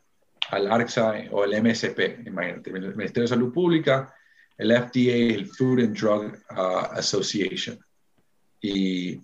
[0.50, 4.14] al ARCSA o el MSP, imagínate, el Ministerio de Salud Pública,
[4.56, 7.78] el FDA, el Food and Drug uh, Association.
[8.60, 9.20] Y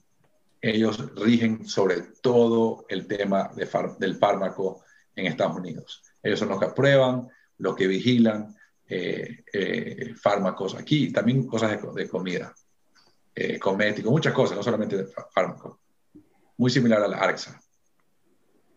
[0.61, 4.85] ellos rigen sobre todo el tema de del fármaco
[5.17, 6.03] en Estados Unidos.
[6.23, 8.55] Ellos son los que aprueban, los que vigilan
[8.97, 12.55] eh, eh, fármacos aquí, también cosas de, comida,
[13.35, 15.79] eh, cosméticos, muchas cosas, no solamente de fármacos.
[16.57, 17.61] Muy similar a la ARCSA.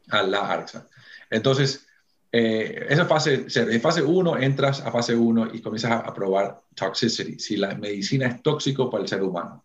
[0.10, 0.88] A la ARCSA.
[1.30, 1.86] Entonces,
[2.32, 7.38] eh, esa fase, de fase 1 entras a fase 1 y comienzas a, probar toxicity,
[7.38, 9.63] si la medicina es tóxico para el ser humano.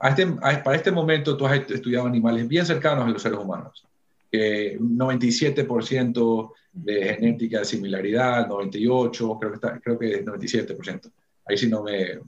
[0.00, 3.84] Este, para este momento tú has estudiado animales bien cercanos a los seres humanos.
[4.30, 11.10] Eh, 97% de genética de similaridad, 98, creo que, creo que es 97%.
[11.46, 12.18] Ahí sí no me,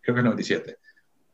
[0.00, 0.78] creo que es 97.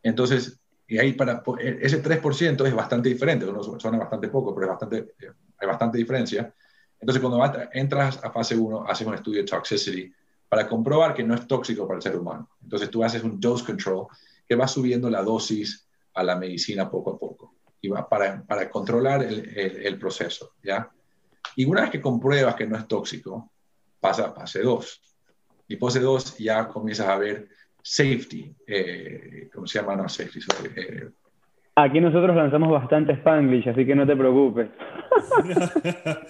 [0.02, 4.66] Entonces, y ahí para, e, ese 3% es bastante diferente, uno suena bastante poco, pero
[4.66, 5.14] es bastante,
[5.58, 6.52] hay bastante diferencia.
[7.00, 10.12] Entonces, cuando entras a fase 1, haces un estudio de toxicity
[10.48, 12.50] para comprobar que no es tóxico para el ser humano.
[12.62, 14.06] Entonces, tú haces un dose control
[14.48, 18.70] que va subiendo la dosis a la medicina poco a poco y va para, para
[18.70, 20.90] controlar el, el, proceso, ¿ya?
[21.54, 23.50] Y una vez que compruebas que no es tóxico,
[24.00, 25.00] pasa a fase 2.
[25.68, 27.48] Y fase 2 ya comienzas a ver
[27.82, 29.94] safety, eh, ¿cómo se llama?
[29.94, 30.40] No, safety,
[30.74, 31.08] eh.
[31.76, 34.70] Aquí nosotros lanzamos bastante Spanglish, así que no te preocupes.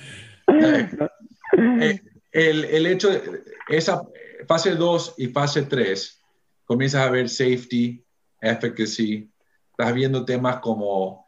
[1.59, 2.01] Eh,
[2.33, 4.03] el, el, hecho de esa
[4.47, 6.23] fase 2 y fase 3,
[6.65, 8.05] comienzas a ver safety,
[8.41, 9.29] efficacy,
[9.71, 11.27] estás viendo temas como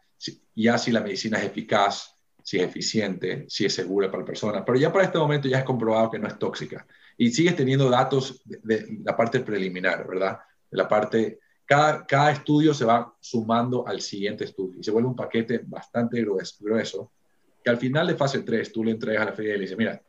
[0.55, 2.15] ya si la medicina es eficaz,
[2.49, 5.59] si es eficiente, si es segura para la persona, pero ya para este momento ya
[5.59, 6.83] es comprobado que no es tóxica
[7.15, 10.39] y sigues teniendo datos de, la parte preliminar, ¿verdad?
[10.71, 15.15] La parte, cada, cada estudio se va sumando al siguiente estudio y se vuelve un
[15.15, 17.11] paquete bastante grueso,
[17.63, 19.77] que al final de fase 3 tú le entregas a la FDA y le dices,
[19.77, 20.01] mira,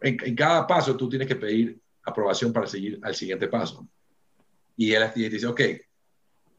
[0.00, 3.86] en, cada paso tú tienes que pedir aprobación para seguir al siguiente paso.
[4.74, 5.60] Y el FDA dice, ok,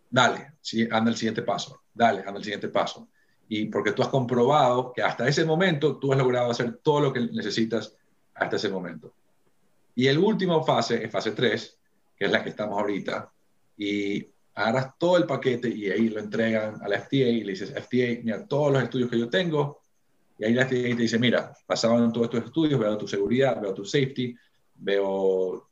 [0.08, 0.52] dale,
[0.92, 3.10] anda el siguiente paso, dale, anda el siguiente paso.
[3.48, 7.14] Y porque tú has comprobado que hasta ese momento tú has logrado hacer todo lo
[7.14, 7.96] que necesitas
[8.34, 9.14] hasta ese momento.
[9.96, 11.78] Y el último fase es fase 3,
[12.18, 13.32] que es la que estamos ahorita,
[13.78, 17.72] y agarras todo el paquete y ahí lo entregan a la FDA y le dices,
[17.72, 19.82] FDA, mira, todos los estudios que yo tengo,
[20.38, 23.62] y ahí la FDA te dice, mira, basado en todos estos estudios, veo tu seguridad,
[23.62, 24.36] veo tu safety,
[24.76, 25.70] veo,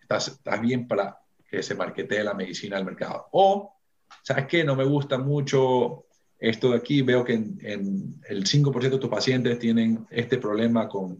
[0.00, 1.18] estás, estás bien para
[1.48, 3.28] que se marketee la medicina al mercado.
[3.32, 3.74] O,
[4.22, 4.64] ¿sabes qué?
[4.64, 6.06] No me gusta mucho
[6.40, 10.88] esto de aquí, veo que en, en el 5% de tus pacientes tienen este problema
[10.88, 11.18] con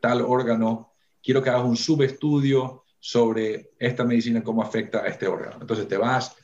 [0.00, 0.88] tal órgano
[1.22, 5.58] quiero que hagas un subestudio sobre esta medicina, cómo afecta a este órgano.
[5.60, 6.36] Entonces te vas,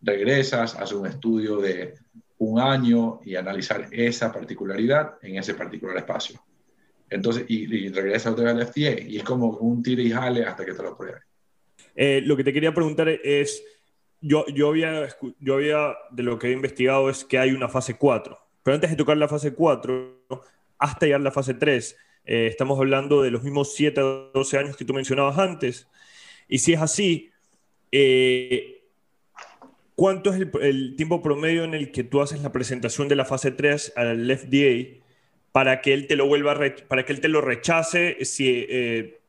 [0.00, 1.94] regresas, haces un estudio de
[2.38, 6.40] un año y analizar esa particularidad en ese particular espacio.
[7.10, 10.64] Entonces, y, regresas otra vez al FDA y es como un tire y jale hasta
[10.64, 11.20] que te lo prueben.
[11.94, 13.62] Eh, lo que te quería preguntar es,
[14.20, 17.96] yo, yo, había, yo había, de lo que he investigado es que hay una fase
[17.96, 20.26] 4, pero antes de tocar la fase 4,
[20.78, 24.04] hasta llegar a la fase 3, eh, estamos hablando de los mismos 7 a
[24.34, 25.88] 12 años que tú mencionabas antes.
[26.48, 27.30] Y si es así,
[27.92, 28.82] eh,
[29.94, 33.50] ¿cuánto es el, tiempo promedio en el que tú haces la presentación de la fase
[33.50, 35.00] 3 al FDA
[35.52, 39.19] para que él te lo vuelva para que él te lo rechace si eh,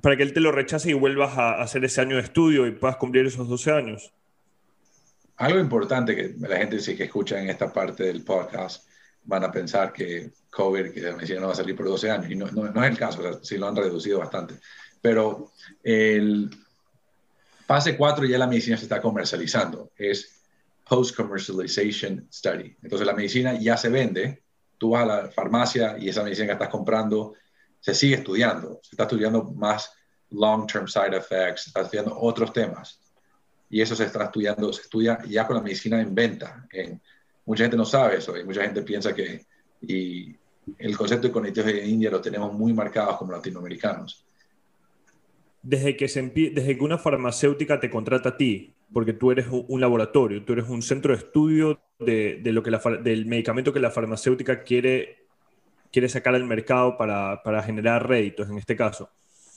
[0.00, 2.72] para que él te lo rechace y vuelvas a hacer ese año de estudio y
[2.72, 4.12] puedas cumplir esos 12 años?
[5.36, 8.86] Algo importante que la gente que escucha en esta parte del podcast
[9.24, 12.30] van a pensar que COVID, que la medicina no va a salir por 12 años,
[12.30, 14.54] y no, no, es el caso, o sí lo han reducido bastante.
[15.00, 16.50] Pero el
[17.66, 20.40] fase 4 ya la medicina se está comercializando, es
[20.88, 22.76] Post-Commercialization Study.
[22.82, 24.42] Entonces la medicina ya se vende,
[24.76, 27.34] tú vas a la farmacia y esa medicina que estás comprando
[27.80, 29.92] se sigue estudiando, se está estudiando más
[30.30, 33.00] long-term side effects, se está estudiando otros temas.
[33.68, 37.00] Y eso se está estudiando, se estudia ya con la medicina en venta, en
[37.50, 39.44] Mucha gente no sabe eso y mucha gente piensa que
[39.82, 40.36] y
[40.78, 44.24] el concepto de cognitivos en India lo tenemos muy marcados como latinoamericanos.
[45.62, 49.80] Desde que, se desde que una farmacéutica te contrata a ti, porque tú eres un
[49.80, 53.80] laboratorio, tú eres un centro de estudio de, de lo que la, del medicamento que
[53.80, 55.19] la farmacéutica quiere,
[55.92, 59.10] quiere sacar al mercado para, para generar réditos, en este caso.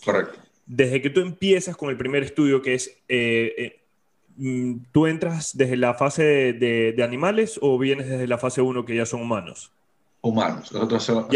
[0.03, 0.39] Correcto.
[0.65, 3.83] Desde que tú empiezas con el primer estudio, que es eh, eh,
[4.35, 8.95] Mm, ¿tú entras desde la fase de, animales o vienes desde la fase 1 que
[8.95, 9.71] ya son humanos?
[10.21, 11.27] Humanos, nosotros hacemos,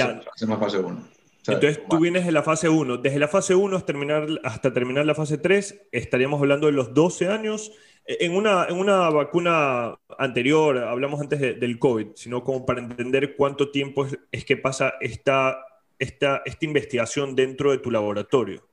[0.60, 1.04] fase 1.
[1.48, 2.98] Entonces tú vienes de la fase 1.
[2.98, 6.94] Desde la fase 1 hasta terminar, hasta terminar la fase 3, estaríamos hablando de los
[6.94, 7.72] 12 años.
[8.10, 13.70] En una, en una vacuna anterior, hablamos antes del COVID, sino como para entender cuánto
[13.70, 15.58] tiempo es, que pasa esta,
[16.00, 18.66] esta, esta investigación dentro de tu laboratorio.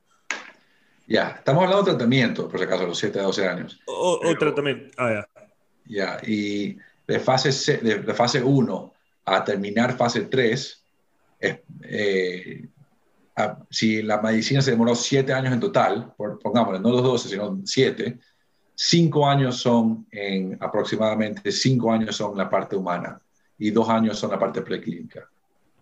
[1.05, 3.79] Ya, estamos hablando de tratamiento, por si acaso, los 7 a 12 años.
[3.87, 5.45] O, tratamiento, ah, ya.
[5.87, 8.93] Ya, y de fase, de, fase 1
[9.25, 10.83] a terminar fase 3,
[11.41, 12.69] eh,
[13.69, 17.59] si la medicina se demoró 7 años en total, por, pongámosle, no los 12, sino
[17.65, 18.17] 7,
[18.75, 23.19] 5 años son en aproximadamente 5 años son la parte humana
[23.57, 25.27] y 2 años son la parte preclínica.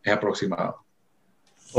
[0.02, 0.84] Es aproximado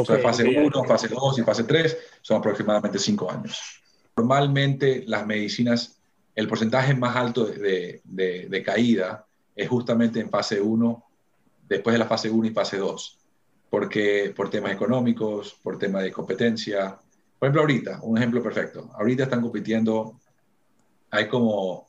[0.03, 3.83] fase 1, fase 2 y fase 3 son aproximadamente 5 años.
[4.17, 6.01] Normalmente las medicinas,
[6.35, 11.05] el porcentaje más alto de, de, de, caída es justamente en fase 1,
[11.69, 13.19] después de la fase 1 y fase 2,
[13.71, 16.99] porque por temas económicos, por temas de competencia.
[17.39, 18.91] Por ejemplo, ahorita, un ejemplo perfecto.
[18.95, 20.21] Ahorita están compitiendo,
[21.15, 21.87] hay como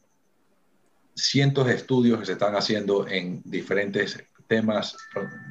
[1.16, 4.96] cientos de estudios que se están haciendo en diferentes temas,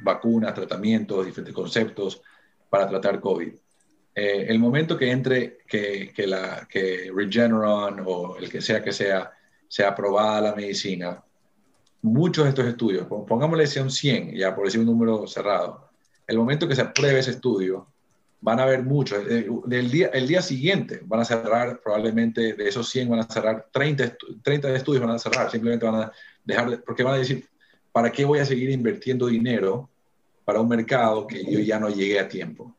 [0.01, 2.21] vacunas, tratamientos, diferentes conceptos
[2.69, 3.53] para tratar COVID.
[4.15, 8.93] Eh, el momento que entre que, que, la, que Regeneron o el que sea que
[8.93, 9.33] sea,
[9.67, 11.21] sea aprobada la medicina,
[12.01, 15.89] muchos de estos estudios, pongámosle un 100, ya por decir un número cerrado,
[16.27, 17.87] el momento que se apruebe ese estudio,
[18.45, 19.23] van a haber muchos.
[19.27, 23.23] Eh, del día, el día siguiente van a cerrar, probablemente de esos 100 van a
[23.23, 26.11] cerrar 30, 30 estudios, van a cerrar, simplemente van a
[26.43, 27.43] dejar, porque van a decir,
[27.91, 29.89] ¿para qué voy a seguir invirtiendo dinero
[30.45, 32.75] para un mercado que yo ya no llegué a tiempo?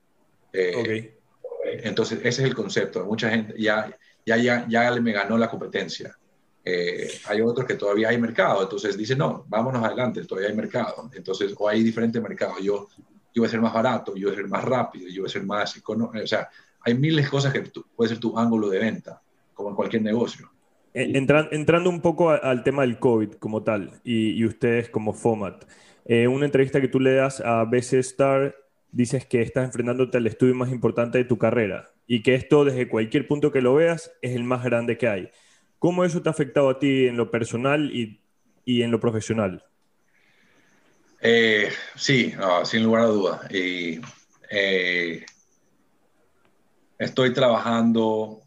[0.53, 1.17] Eh,
[1.83, 3.05] entonces, ese es el concepto.
[3.05, 3.93] Mucha gente ya,
[4.25, 6.17] ya, ya, ya me ganó la competencia.
[6.65, 11.11] Eh, hay otros que todavía hay mercado, entonces dicen, no, vámonos adelante, todavía hay mercado.
[11.13, 12.63] Entonces, o hay diferentes mercados.
[12.63, 12.87] Yo,
[13.41, 16.25] voy a ser más barato, voy a ser más rápido, voy a ser más económico.
[16.25, 16.49] O sea,
[16.81, 19.21] hay miles de cosas que puede ser tu ángulo de venta,
[19.55, 20.51] como en cualquier negocio.
[20.95, 25.65] Eh, entrando un poco al tema del COVID como tal, y, ustedes como FOMAT,
[26.07, 28.57] eh, una entrevista que tú le das a BC Star,
[28.93, 32.89] dices que estás enfrentándote al estudio más importante de tu carrera y que esto desde
[32.89, 35.31] cualquier punto que lo veas es el más grande que hay.
[35.79, 38.21] ¿Cómo eso te ha afectado a ti en lo personal y,
[38.65, 39.65] y en lo profesional?
[41.21, 43.41] Eh, sí, sin lugar a dudas.
[43.51, 45.25] Eh,
[46.99, 48.43] estoy trabajando,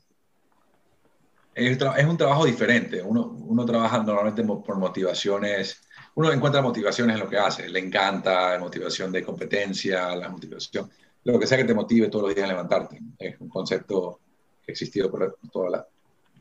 [1.53, 3.01] es, un trabajo diferente.
[3.01, 5.81] Uno, uno trabaja normalmente por motivaciones,
[6.15, 7.69] uno encuentra motivaciones en lo que hace.
[7.69, 10.89] Le encanta la motivación de competencia, la motivación,
[11.23, 12.99] lo que sea que te motive todos los días a levantarte.
[13.17, 14.19] Es un concepto
[14.63, 15.87] que ha existido por toda la,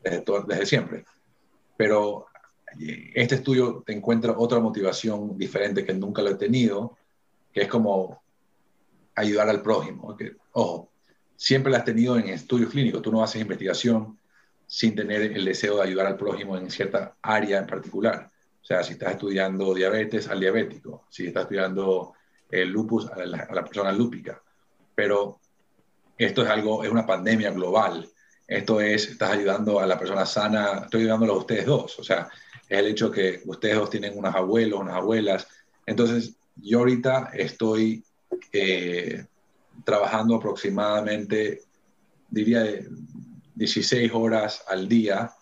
[0.03, 1.05] desde, desde siempre.
[1.75, 2.27] Pero
[3.13, 6.97] este estudio te encuentra otra motivación diferente que nunca lo he tenido,
[7.51, 8.21] que es como
[9.15, 10.15] ayudar al prójimo.
[10.15, 10.89] Que, ojo,
[11.35, 14.17] siempre la has tenido en estudios clínicos, tú no haces investigación
[14.67, 18.29] sin tener el deseo de ayudar al prójimo en cierta área en particular.
[18.61, 22.13] O sea, si estás estudiando diabetes, al diabético, si estás estudiando
[22.51, 24.41] el lupus, a la, a la persona lúpica.
[24.93, 25.39] Pero
[26.17, 28.07] esto es algo, es una pandemia global.
[28.45, 31.97] Esto es, estás ayudando a la persona sana, estoy ayudándolo a ustedes dos.
[31.97, 32.29] O sea,
[32.69, 35.47] es el hecho que ustedes dos tienen unos abuelos, unas abuelas.
[35.85, 38.03] Entonces, yo ahorita estoy
[38.53, 39.25] eh,
[39.83, 41.63] trabajando aproximadamente,
[42.29, 42.63] diría,
[43.55, 45.33] 16 horas al día,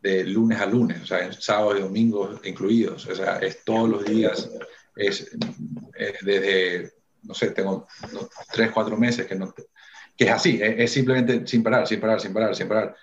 [0.00, 3.04] de lunes a lunes, o sea, sábados y domingos incluidos.
[3.08, 4.48] O sea, es todos los días,
[4.94, 5.28] es
[5.98, 6.92] eh, desde,
[7.24, 7.88] no sé, tengo
[8.52, 12.20] 3, 4 meses que, no, que es así, es, es simplemente sin parar, sin parar,
[12.20, 12.96] sin parar, sin parar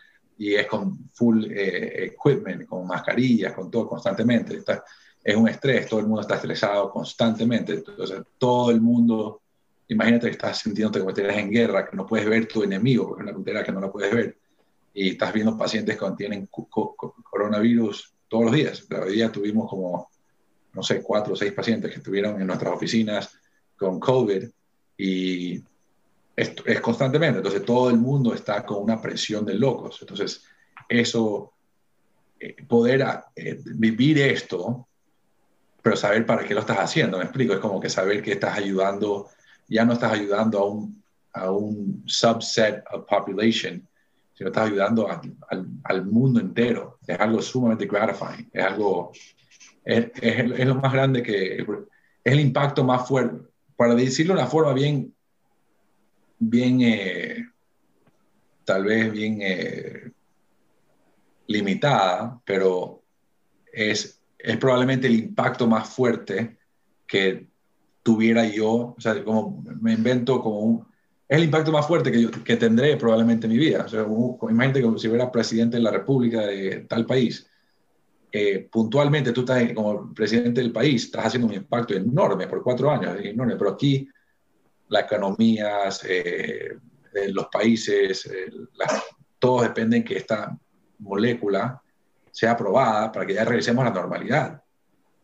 [0.43, 4.57] y es con full eh, equipment, con mascarillas, con todo constantemente.
[4.57, 4.83] Está,
[5.23, 7.75] es un estrés, todo el mundo está estresado constantemente.
[7.75, 9.41] Entonces, todo el mundo,
[9.87, 13.21] imagínate que estás sintiéndote como estás en guerra, que no puedes ver tu enemigo, porque
[13.21, 14.37] es una frontera que no la puedes ver,
[14.93, 18.85] y estás viendo pacientes que tienen coronavirus todos los días.
[19.01, 20.09] Hoy día tuvimos como,
[20.73, 23.33] no sé, cuatro o seis pacientes que estuvieron en nuestras oficinas
[23.77, 24.43] con COVID
[24.97, 25.63] y
[26.35, 27.37] es, es, constantemente.
[27.37, 29.97] Entonces todo el mundo está con una presión de locos.
[30.01, 30.43] Entonces
[30.89, 31.53] eso,
[32.39, 34.87] eh, poder eh, vivir esto,
[35.81, 38.57] pero saber para qué lo estás haciendo, me explico, es como que saber que estás
[38.57, 39.29] ayudando,
[39.67, 43.87] ya no estás ayudando a un, a un subset of population,
[44.33, 46.99] sino estás ayudando al, al, mundo entero.
[47.05, 49.11] Es algo sumamente gratifying, es algo,
[49.83, 51.67] es, es, es lo más grande que, es
[52.23, 53.37] el impacto más fuerte,
[53.75, 55.13] para decirlo de una forma bien
[56.49, 57.47] bien, eh,
[58.65, 60.11] tal vez bien eh,
[61.47, 63.01] limitada, pero
[63.71, 66.57] es, es probablemente el impacto más fuerte
[67.07, 67.47] que
[68.01, 70.85] tuviera yo, o sea, como me invento como un,
[71.27, 73.85] es el impacto más fuerte que, yo, que tendré probablemente en mi vida.
[73.85, 74.05] O sea,
[74.49, 77.49] imagínate como si fuera presidente de la República de tal país.
[78.31, 82.91] Eh, puntualmente tú estás como presidente del país, estás haciendo un impacto enorme por cuatro
[82.91, 84.07] años, enorme, pero aquí
[84.93, 86.77] las economías, eh,
[87.29, 88.51] los países, eh,
[89.39, 90.55] todos dependen que esta
[90.99, 91.81] molécula
[92.31, 94.61] sea aprobada para que ya regresemos a la normalidad.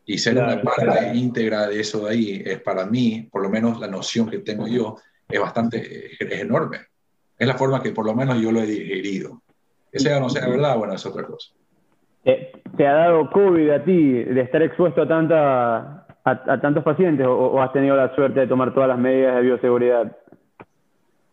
[0.04, 3.78] Y ser una parte íntegra de eso de ahí es para mí, por lo menos
[3.78, 4.96] la noción que tengo yo,
[5.28, 6.78] es bastante, es enorme.
[7.38, 9.42] Es la forma que por lo menos yo lo he digerido.
[9.92, 11.52] Que sea o no sea verdad, bueno, es otra cosa.
[12.24, 15.99] ¿Te ha dado COVID a ti de estar expuesto a tanta,
[16.30, 20.16] a, tantos pacientes o, has tenido la suerte de tomar todas las medidas de bioseguridad?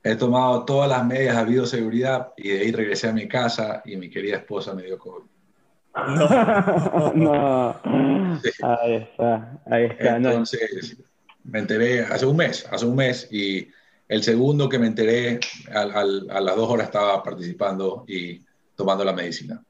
[0.04, 3.98] He tomado todas las medidas de bioseguridad y de ahí regresé a mi casa y
[3.98, 5.24] mi querida esposa me dio COVID.
[7.16, 7.76] No.
[8.62, 10.18] Ahí está, ahí está.
[10.18, 10.98] Entonces,
[11.44, 13.68] me enteré hace un mes, hace un mes y
[14.08, 15.40] el segundo que me enteré,
[15.74, 15.86] a
[16.42, 18.42] las dos horas estaba participando y
[18.76, 19.62] tomando la medicina.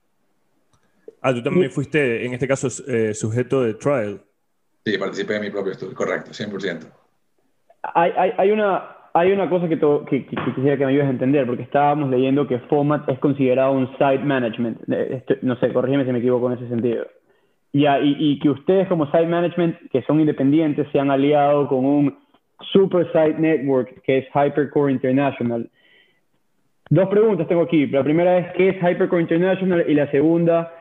[1.22, 4.24] Ah, tú también fuiste, en este caso, eh, sujeto de trial.
[4.88, 6.90] Sí, participé en mi propio estudio, correcto, 100%.
[7.94, 11.46] Hay, hay, hay una, hay una cosa que, que, quisiera que me ayudes a entender,
[11.46, 14.80] porque estábamos leyendo que FOMAT es considerado un site management.
[14.90, 17.06] Este, no sé, corrígeme si me equivoco en ese sentido.
[17.74, 22.18] y, y, que ustedes como site management, que son independientes, se han aliado con un
[22.72, 25.70] super site network que es Hypercore International.
[26.90, 27.88] Dos preguntas tengo aquí.
[27.88, 29.84] La primera es, ¿qué es Hypercore International?
[29.86, 30.74] Y la segunda,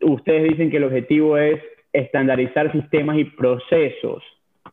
[0.00, 1.60] ustedes dicen que el objetivo es
[1.92, 4.22] estandarizar sistemas y procesos,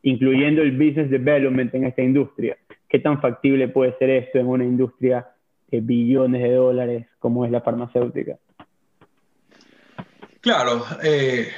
[0.04, 2.58] incluyendo el business development en esta industria.
[2.88, 5.28] ¿Qué tan factible puede ser esto en una industria
[5.70, 8.38] de billones de dólares como es la farmacéutica?
[10.40, 11.50] Claro, eh,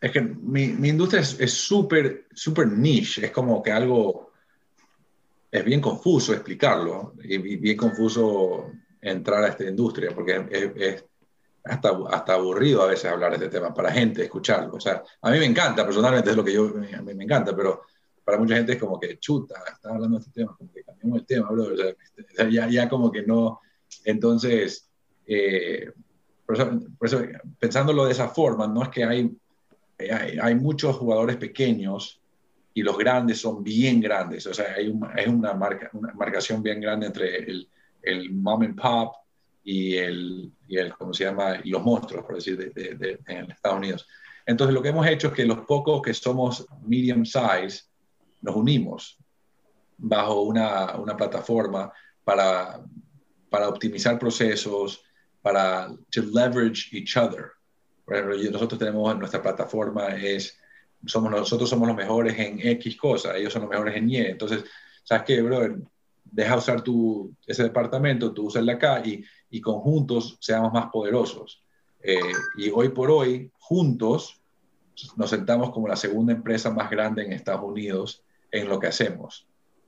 [0.00, 4.32] es que mi, mi industria es súper, súper niche, es como que algo,
[5.50, 8.70] es bien confuso explicarlo y bien confuso
[9.00, 11.04] entrar a esta industria porque es,
[11.68, 14.74] hasta, hasta aburrido a veces hablar de este tema para gente, escucharlo.
[14.74, 17.54] O sea, a mí me encanta, personalmente es lo que yo, a mí me encanta,
[17.54, 17.82] pero
[18.24, 21.20] para mucha gente es como que chuta, está hablando de este tema, como que cambiamos
[21.20, 21.72] el tema, bro.
[21.72, 23.60] O sea, ya, ya como que no.
[24.04, 24.88] Entonces,
[25.26, 25.92] eh,
[26.44, 26.56] por
[27.58, 29.36] pensándolo de esa forma, no es que hay,
[29.98, 32.20] hay, hay, muchos jugadores pequeños
[32.74, 34.46] y los grandes son bien grandes.
[34.46, 37.68] O sea, hay, hay una, marca, una marcación bien grande entre el,
[38.02, 39.14] el mom and pop
[39.68, 41.60] y el, y el, ¿cómo se llama?
[41.64, 44.06] Y los monstruos, por decir, de, de, en Estados Unidos.
[44.46, 47.82] Entonces, lo que hemos hecho es que los pocos que somos medium size
[48.42, 49.18] nos unimos
[49.98, 51.92] bajo una, una plataforma
[52.22, 52.80] para,
[53.50, 55.02] para optimizar procesos,
[55.42, 57.50] para to leverage each other.
[58.52, 60.56] Nosotros tenemos nuestra plataforma es
[61.04, 64.18] somos nosotros somos los mejores en X cosa, ellos son los mejores en Y.
[64.18, 64.64] Entonces,
[65.02, 65.76] ¿sabes qué, brother?
[66.30, 71.62] Deja usar tu, ese departamento, tú usas acá y y conjuntos seamos más poderosos.
[72.02, 72.18] Eh,
[72.56, 74.40] y hoy por hoy, juntos,
[75.16, 79.46] nos sentamos como la segunda empresa más grande en Estados Unidos en lo que hacemos.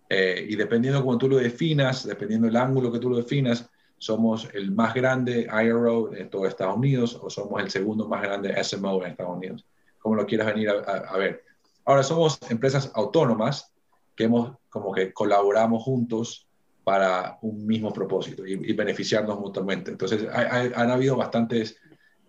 [0.08, 3.68] Eh, y dependiendo cómo tú lo definas, dependiendo del ángulo que tú lo definas,
[3.98, 8.62] somos el más grande IRO en todo Estados Unidos o somos el segundo más grande
[8.62, 9.66] SMO en Estados Unidos,
[9.98, 11.44] como lo quieras venir a ver.
[11.84, 13.72] Ahora somos empresas autónomas
[14.14, 16.48] que hemos como que colaboramos juntos
[16.84, 19.90] para un mismo propósito y, beneficiarnos mutuamente.
[19.90, 21.78] Entonces, han habido bastantes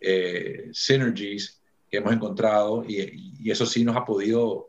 [0.01, 4.67] eh, synergies que hemos encontrado y, eso sí nos ha podido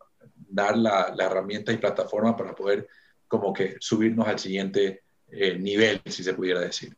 [0.49, 2.87] dar la, herramienta y plataforma para poder
[3.29, 6.95] como que subirnos al siguiente eh, nivel, si se pudiera decir.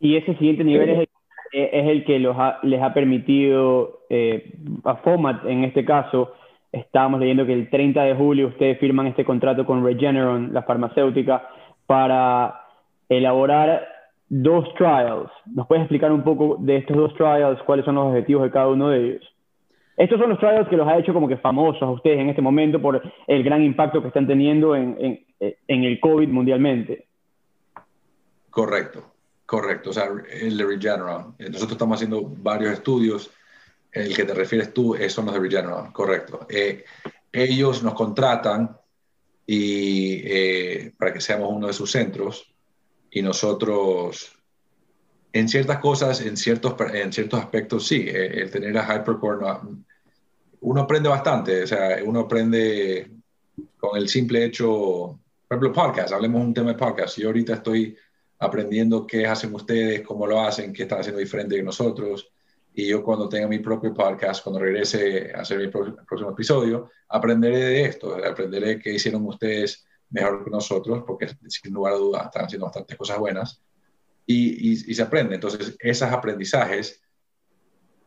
[0.00, 1.08] Y ese siguiente nivel es el,
[1.52, 4.52] es el que los les ha permitido eh,
[4.84, 6.32] a FOMAT, en este caso,
[6.80, 11.48] estábamos leyendo que el 30 de julio ustedes firman este contrato con Regeneron, la farmacéutica,
[11.86, 12.62] para
[13.08, 13.86] elaborar
[14.28, 15.30] dos trials.
[15.46, 18.68] ¿Nos puedes explicar un poco de estos dos trials, cuáles son los objetivos de cada
[18.68, 19.34] uno de ellos?
[19.96, 22.40] Estos son los trials que los ha hecho como que famosos a ustedes en este
[22.40, 25.24] momento por el gran impacto que están teniendo en,
[25.66, 27.06] el COVID mundialmente.
[28.50, 29.02] Correcto,
[29.44, 29.90] correcto.
[29.90, 30.04] O sea,
[30.40, 31.34] el Regeneron.
[31.38, 33.32] Nosotros estamos haciendo varios estudios.
[33.92, 36.46] El que te refieres tú son los de Regeneron, correcto.
[36.48, 36.84] Eh,
[37.32, 38.76] ellos nos contratan
[39.46, 42.54] y eh, para que seamos uno de sus centros
[43.10, 44.38] y nosotros
[45.32, 49.46] en ciertas cosas, en ciertos, en ciertos aspectos, sí, eh, el tener a Hypercore,
[50.60, 53.10] uno aprende bastante, o sea, uno aprende
[53.78, 57.96] con el simple hecho, por ejemplo, podcast, hablemos un tema de podcast, yo ahorita estoy
[58.40, 62.30] aprendiendo qué hacen ustedes, cómo lo hacen, qué están haciendo diferente de nosotros,
[62.78, 67.58] y yo cuando tenga mi propio podcast, cuando regrese a hacer mi próximo episodio, aprenderé
[67.58, 72.44] de esto, aprenderé qué hicieron ustedes mejor que nosotros, porque sin lugar a dudas están
[72.44, 73.60] haciendo bastantes cosas buenas,
[74.24, 75.34] y, y, se aprende.
[75.34, 77.02] Entonces, esos aprendizajes,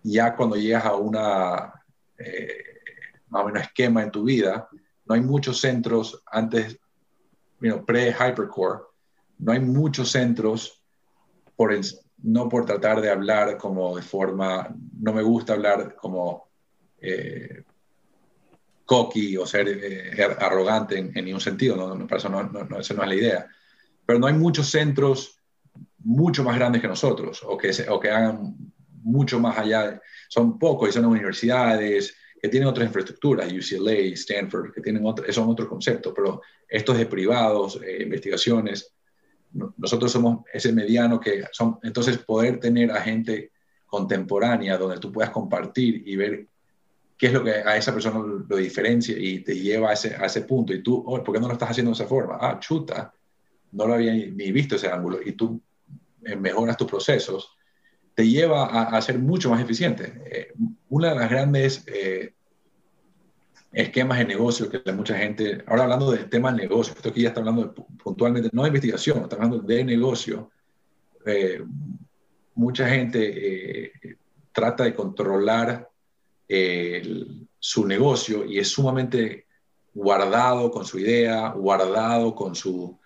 [0.04, 1.74] ya cuando llegas a una,
[2.18, 2.64] eh,
[3.28, 4.70] más o menos, esquema en tu vida,
[5.06, 6.80] no hay muchos centros antes,
[7.60, 8.84] pre-hypercore,
[9.38, 10.82] no hay muchos centros
[11.58, 11.74] por,
[12.24, 16.50] no por tratar de hablar como de forma, no me gusta hablar como
[17.00, 17.64] eh,
[18.86, 23.04] cocky o ser eh, arrogante en, ningún sentido, no, no, eso no, no, esa no
[23.04, 23.48] es la idea.
[24.06, 25.38] Pero no hay muchos centros
[26.00, 28.56] mucho más grandes que nosotros o que, o que hagan
[29.04, 30.00] mucho más allá.
[30.30, 35.50] Son pocos y son universidades que tienen otras infraestructuras, UCLA, Stanford, que tienen otro, son
[35.50, 38.94] otro concepto, pero estos de privados, eh, investigaciones,
[39.54, 43.52] nosotros somos ese mediano que son, entonces poder tener a gente
[43.86, 46.48] contemporánea donde tú puedas compartir y ver
[47.18, 50.26] qué es lo que a esa persona lo, diferencia y te lleva a ese, a
[50.26, 50.74] ese punto.
[50.74, 52.38] Y tú, oh, ¿por qué no lo estás haciendo de esa forma?
[52.40, 53.14] Ah, chuta,
[53.74, 55.20] no lo había ni visto ese ángulo.
[55.24, 55.62] Y tú
[56.24, 57.56] eh, mejoras tus procesos,
[58.14, 60.22] te lleva a, ser mucho más eficiente.
[60.26, 60.54] Eh,
[60.90, 62.34] una de las grandes eh,
[63.72, 67.30] esquemas de negocio que mucha gente, ahora hablando del tema de negocio, esto aquí ya
[67.30, 70.52] está hablando puntualmente, no de investigación, está hablando de negocio,
[71.26, 71.64] eh,
[72.56, 73.92] mucha gente
[74.52, 75.88] trata de controlar
[77.60, 79.46] su negocio y es sumamente
[79.94, 83.00] guardado con su idea, guardado con su,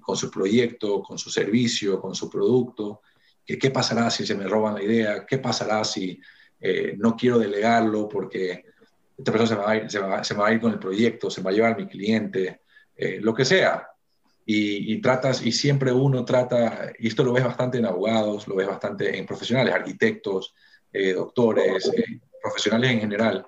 [0.00, 3.00] con su proyecto, con su servicio, con su producto.
[3.46, 5.24] ¿Qué pasará si se me roban la idea?
[5.24, 6.20] ¿Qué pasará si
[6.60, 8.64] eh, no quiero delegarlo porque
[9.18, 11.50] esta persona se va, a ir, se, va, a ir, con el proyecto, se va
[11.50, 12.62] a llevar mi cliente,
[12.96, 13.88] eh, lo que sea?
[14.50, 18.66] Y, tratas, y siempre uno trata, y esto lo ves bastante en abogados, lo ves
[18.66, 20.54] bastante en profesionales, arquitectos,
[20.90, 21.90] eh, doctores,
[22.40, 23.46] profesionales en general,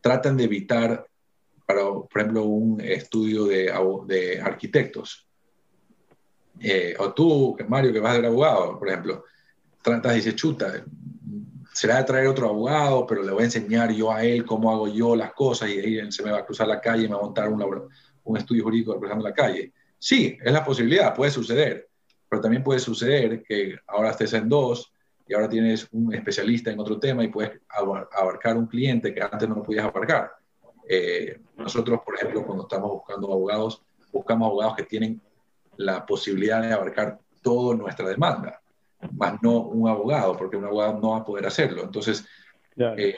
[0.00, 1.04] tratan de evitar,
[1.66, 3.72] para, por ejemplo, un estudio de,
[4.06, 5.26] de arquitectos,
[6.60, 9.24] eh, o tú, Mario, que vas a ser abogado, por ejemplo,
[9.82, 10.84] tratas y dices, chuta,
[11.80, 14.86] será de traer otro abogado, pero le voy a enseñar yo a él cómo hago
[14.86, 17.20] yo las cosas y ahí se me va a cruzar la calle y me va
[17.20, 17.88] a montar un,
[18.22, 19.72] un estudio jurídico cruzando la calle.
[19.98, 21.88] Sí, es la posibilidad, puede suceder,
[22.28, 24.92] pero también puede suceder que ahora estés en dos
[25.26, 29.48] y ahora tienes un especialista en otro tema y puedes abarcar un cliente que antes
[29.48, 30.32] no lo podías abarcar.
[30.86, 35.18] Eh, nosotros, por ejemplo, cuando estamos buscando abogados, buscamos abogados que tienen
[35.78, 38.59] la posibilidad de abarcar toda nuestra demanda,
[39.16, 41.82] más no un abogado, porque un abogado no va a poder hacerlo.
[41.82, 42.26] Entonces,
[42.76, 43.14] eh,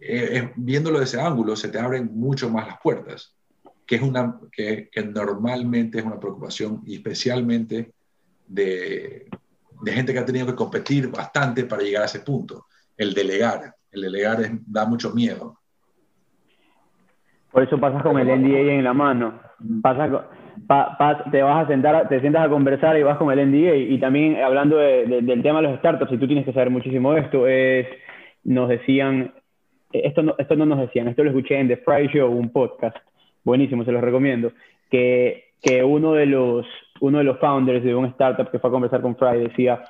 [0.00, 3.34] eh, viéndolo de ese ángulo, se te abren mucho más las puertas,
[3.86, 7.92] que, es una, que, normalmente es una preocupación, y especialmente
[8.46, 9.28] de,
[9.82, 12.66] de, gente que ha tenido que competir bastante para llegar a ese punto,
[12.96, 13.74] el delegar.
[13.90, 15.58] El delegar da mucho miedo.
[17.50, 19.40] Por eso pasas con el NDA en la mano.
[19.80, 20.22] Pasa con,
[21.30, 23.76] te vas a sentar, te sientas a conversar y vas con el NDA.
[23.76, 27.20] Y también hablando del tema de los startups, y tú tienes que saber muchísimo de
[27.20, 27.86] esto, es,
[28.44, 29.32] nos decían,
[29.92, 32.96] esto no, esto no nos decían, esto lo escuché en The Fry Show, un podcast,
[33.44, 34.52] buenísimo, se los recomiendo,
[34.90, 36.66] que, que uno, de los,
[37.00, 39.82] uno de los founders de un startup que fue a conversar con Fry decía,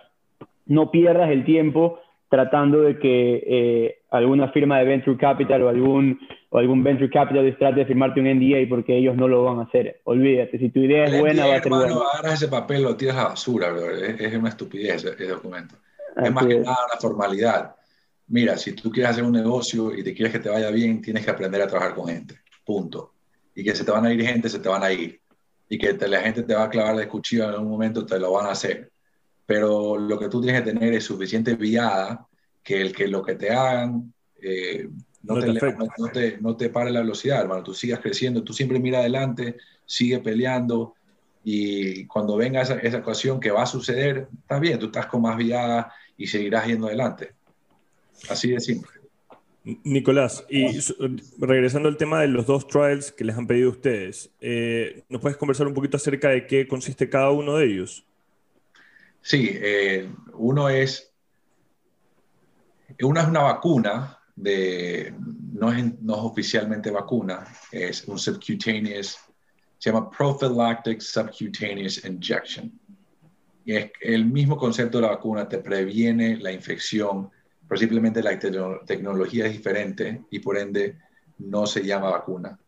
[0.66, 6.18] no pierdas el tiempo tratando de que eh, alguna firma de venture capital o algún,
[6.50, 9.62] o algún venture capital trate de firmarte un NDA porque ellos no lo van a
[9.62, 10.00] hacer.
[10.04, 11.94] Olvídate, si tu idea es buena, va a ser buena.
[11.94, 13.68] agarras ese papel, lo tiras a la basura,
[14.18, 15.76] Es, una estupidez ese, documento.
[16.16, 17.74] es más que nada una formalidad.
[18.28, 21.24] Mira, si tú quieres hacer un negocio y te quieres que te vaya bien, tienes
[21.24, 22.38] que aprender a trabajar con gente.
[22.64, 23.14] Punto.
[23.54, 25.20] Y que se te van a ir gente, se te van a ir.
[25.70, 28.32] Y que la gente te va a clavar de cuchillo en algún momento, te lo
[28.32, 28.90] van a hacer
[29.48, 32.28] pero lo que tú tienes que tener es suficiente viada
[32.62, 34.86] que el que lo que te hagan eh,
[35.22, 37.62] no, te, no, te, pare la velocidad, hermano.
[37.62, 40.96] Tú sigas creciendo, tú siempre mira adelante, sigue peleando
[41.42, 45.22] y cuando venga esa, esa ocasión que va a suceder, está bien, tú estás con
[45.22, 47.32] más viada y seguirás yendo adelante.
[48.28, 48.90] Así de simple.
[49.82, 50.78] Nicolás, y
[51.38, 55.38] regresando al tema de los dos trials que les han pedido ustedes, eh, ¿nos puedes
[55.38, 58.04] conversar un poquito acerca de qué consiste cada uno de ellos?
[59.28, 61.12] Sí, eh, uno es,
[63.02, 65.12] una es una vacuna, de,
[65.52, 69.18] no, es, no es oficialmente vacuna, es un subcutaneous,
[69.76, 72.72] se llama prophylactic subcutaneous injection.
[73.66, 77.30] Y es el mismo concepto de la vacuna, te previene la infección,
[77.68, 80.96] pero simplemente la tecnología es diferente y por ende
[81.36, 82.58] no se llama vacuna.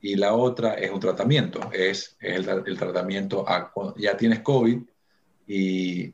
[0.00, 4.78] Y la otra es un tratamiento, es, el, el, tratamiento, a, ya tienes COVID,
[5.46, 6.12] y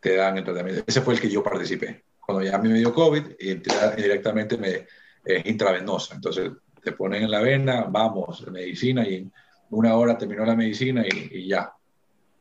[0.00, 0.84] te dan el tratamiento.
[0.86, 2.02] Ese fue el que yo participé.
[2.20, 3.54] Cuando ya a mí me dio COVID, y
[3.96, 4.86] directamente me,
[5.24, 6.14] es intravenosa.
[6.14, 6.52] Entonces
[6.82, 9.32] te ponen en la vena, vamos, medicina, y en
[9.70, 11.72] una hora terminó la medicina y, ya.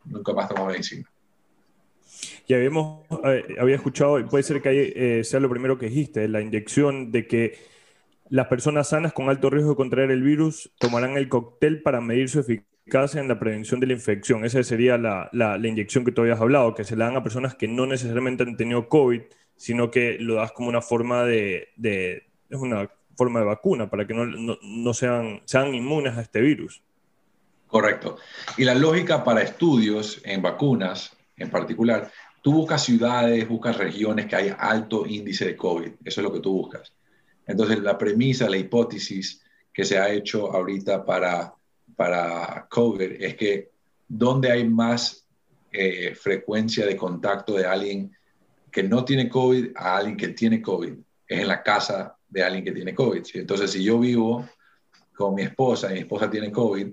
[0.06, 1.10] Nunca más tomo medicina.
[2.48, 6.42] Y habíamos, eh, había escuchado, puede ser que eh, sea lo primero que dijiste, la
[6.42, 7.58] inyección de que
[8.30, 12.30] las personas sanas con alto riesgo de contraer el virus tomarán el cóctel para medir
[12.30, 14.46] su eficacia en la prevención de la infección.
[14.46, 17.56] Esa sería la, la, inyección que tú habías hablado, que se le dan a personas
[17.56, 19.22] que no necesariamente han tenido COVID,
[19.56, 24.06] sino que lo das como una forma de, de es una forma de vacuna para
[24.06, 26.84] que no, no, no, sean, sean inmunes a este virus.
[27.68, 28.18] Correcto.
[28.58, 32.12] Y la lógica para estudios en vacunas, en particular,
[32.42, 35.92] tú buscas ciudades, buscas regiones que haya alto índice de COVID.
[36.04, 36.94] Eso es lo que tú buscas.
[37.48, 39.42] Entonces, la premisa, la hipótesis
[39.74, 41.56] que se ha hecho ahorita para
[41.96, 43.72] para COVID es que
[44.08, 45.26] donde hay más
[45.72, 48.16] eh, frecuencia de contacto de alguien
[48.72, 50.94] que no tiene COVID a alguien que tiene COVID,
[51.28, 53.24] es en la casa de alguien que tiene COVID.
[53.34, 54.48] Entonces, si yo vivo
[55.16, 56.88] con mi esposa y mi esposa tiene COVID,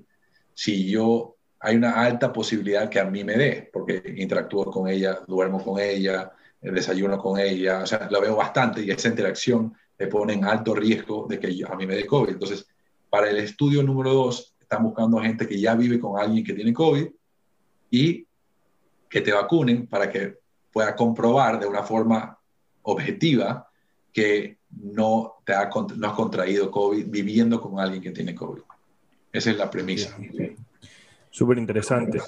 [0.55, 5.21] si yo hay una alta posibilidad que a mí me dé, porque interactúo con ella,
[5.27, 10.07] duermo con ella, desayuno con ella, o sea, la veo bastante y esa interacción me
[10.07, 12.33] pone en alto riesgo de que a mí me dé COVID.
[12.33, 12.67] Entonces,
[13.11, 16.73] para el estudio número dos, están buscando gente que ya vive con alguien que tiene
[16.73, 17.07] COVID
[17.91, 18.27] y
[19.09, 20.39] que te vacunen para que
[20.73, 22.39] pueda comprobar de una forma
[22.81, 23.69] objetiva
[24.11, 28.63] que no, te ha, no has contraído COVID viviendo con alguien que tiene COVID.
[29.31, 30.17] Esa es la premisa.
[31.29, 32.19] Súper interesante.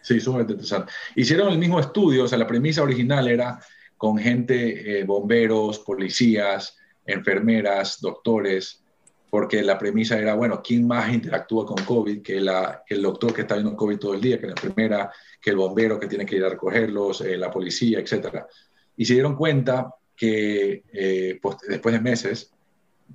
[0.00, 0.92] Sí, súper interesante.
[1.16, 3.60] Hicieron el mismo estudio, o sea, la premisa original era
[3.96, 8.84] con gente, eh, bomberos, policías, enfermeras, doctores,
[9.30, 13.42] porque la premisa era, bueno, ¿quién más interactúa con COVID que, la, el doctor que
[13.42, 16.36] está viendo COVID todo el día, que la enfermera, que el bombero que tiene que
[16.36, 18.48] ir a recogerlos, eh, la policía, etcétera?
[18.96, 22.52] Y se dieron cuenta que eh, pues, después de meses,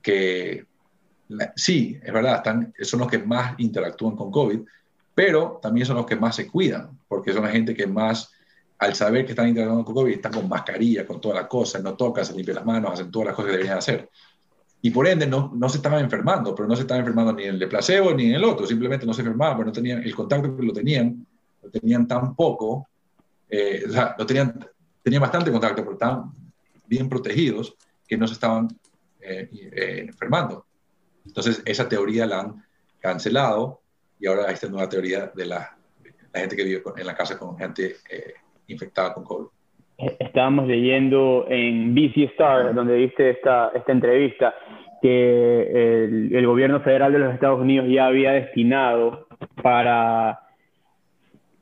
[0.02, 0.66] que
[1.56, 4.62] sí, es verdad, están, son los que más interactúan con COVID,
[5.14, 8.32] pero también son los que más se cuidan, porque son la gente que más,
[8.80, 11.96] al saber que están interactuando con COVID, están con mascarilla, con todas las cosas, no
[11.96, 14.10] tocan, se limpian las manos, hacen todas las cosas que deberían hacer.
[14.82, 17.56] Y por ende no, no se estaban enfermando, pero no se estaban enfermando ni en
[17.56, 20.56] el placebo ni en el otro, simplemente no se enfermaban, pero no tenían el contacto
[20.56, 21.26] que lo tenían,
[21.64, 22.88] lo tenían tan poco,
[23.50, 24.60] eh, o sea, lo tenían,
[25.02, 26.32] tenían bastante contacto, pero estaban
[26.88, 27.76] bien protegidos
[28.08, 28.68] que no se estaban
[29.22, 30.66] eh, eh, enfermando.
[31.26, 32.64] Entonces, esa teoría la han
[33.00, 33.82] cancelado
[34.20, 35.76] y ahora esta nueva teoría de la,
[36.34, 38.34] gente que vive en la casa con gente eh,
[38.68, 39.48] infectada con COVID.
[40.20, 44.54] Estábamos leyendo en BC Star, donde viste esta, esta entrevista,
[45.06, 49.28] que el, gobierno federal de los Estados Unidos ya había destinado
[49.62, 50.40] para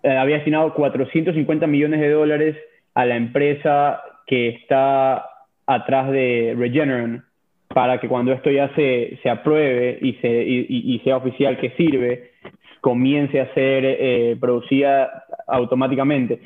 [0.01, 2.57] había destinado 450 millones de dólares
[2.93, 5.25] a la empresa que está
[5.67, 7.25] atrás de Regeneron
[7.67, 12.31] para que cuando esto ya se, se apruebe y, se, y, sea oficial que sirve,
[12.79, 16.39] comience a ser eh, producida automáticamente.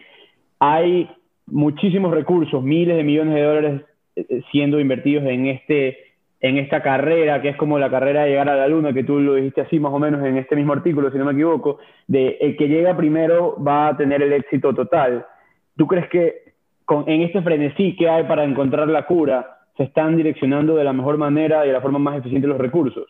[0.59, 1.07] Hay
[1.45, 3.81] muchísimos recursos, miles de millones de dólares
[4.15, 6.06] eh, siendo invertidos en, este,
[6.39, 9.19] en esta carrera, que es como la carrera de llegar a la luna, que tú
[9.19, 12.37] lo dijiste así más o menos en este mismo artículo, si no me equivoco, de
[12.39, 15.25] el que llega primero va a tener el éxito total.
[15.75, 16.53] ¿Tú crees que
[16.89, 21.17] en este frenesí que hay para encontrar la cura, se están direccionando de la mejor
[21.17, 23.07] manera y de la forma más eficiente los recursos?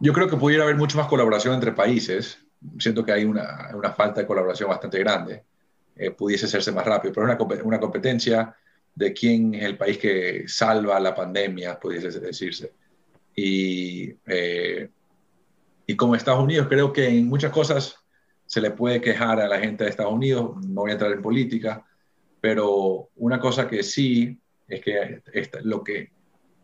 [0.00, 2.44] Yo creo que pudiera haber mucho más colaboración entre países.
[2.78, 5.42] Siento que hay una, una falta de colaboración bastante grande.
[5.96, 8.54] Eh, pudiese hacerse más rápido, pero es una, una competencia
[8.96, 12.72] de quién es el país que salva la pandemia, pudiese decirse.
[13.34, 14.88] Y, eh,
[15.86, 17.96] y como Estados Unidos, creo que en muchas cosas
[18.46, 21.20] se le puede quejar a la gente de Estados Unidos, no voy a entrar en
[21.20, 21.84] política,
[22.40, 25.22] pero una cosa que sí es que
[25.62, 26.10] lo que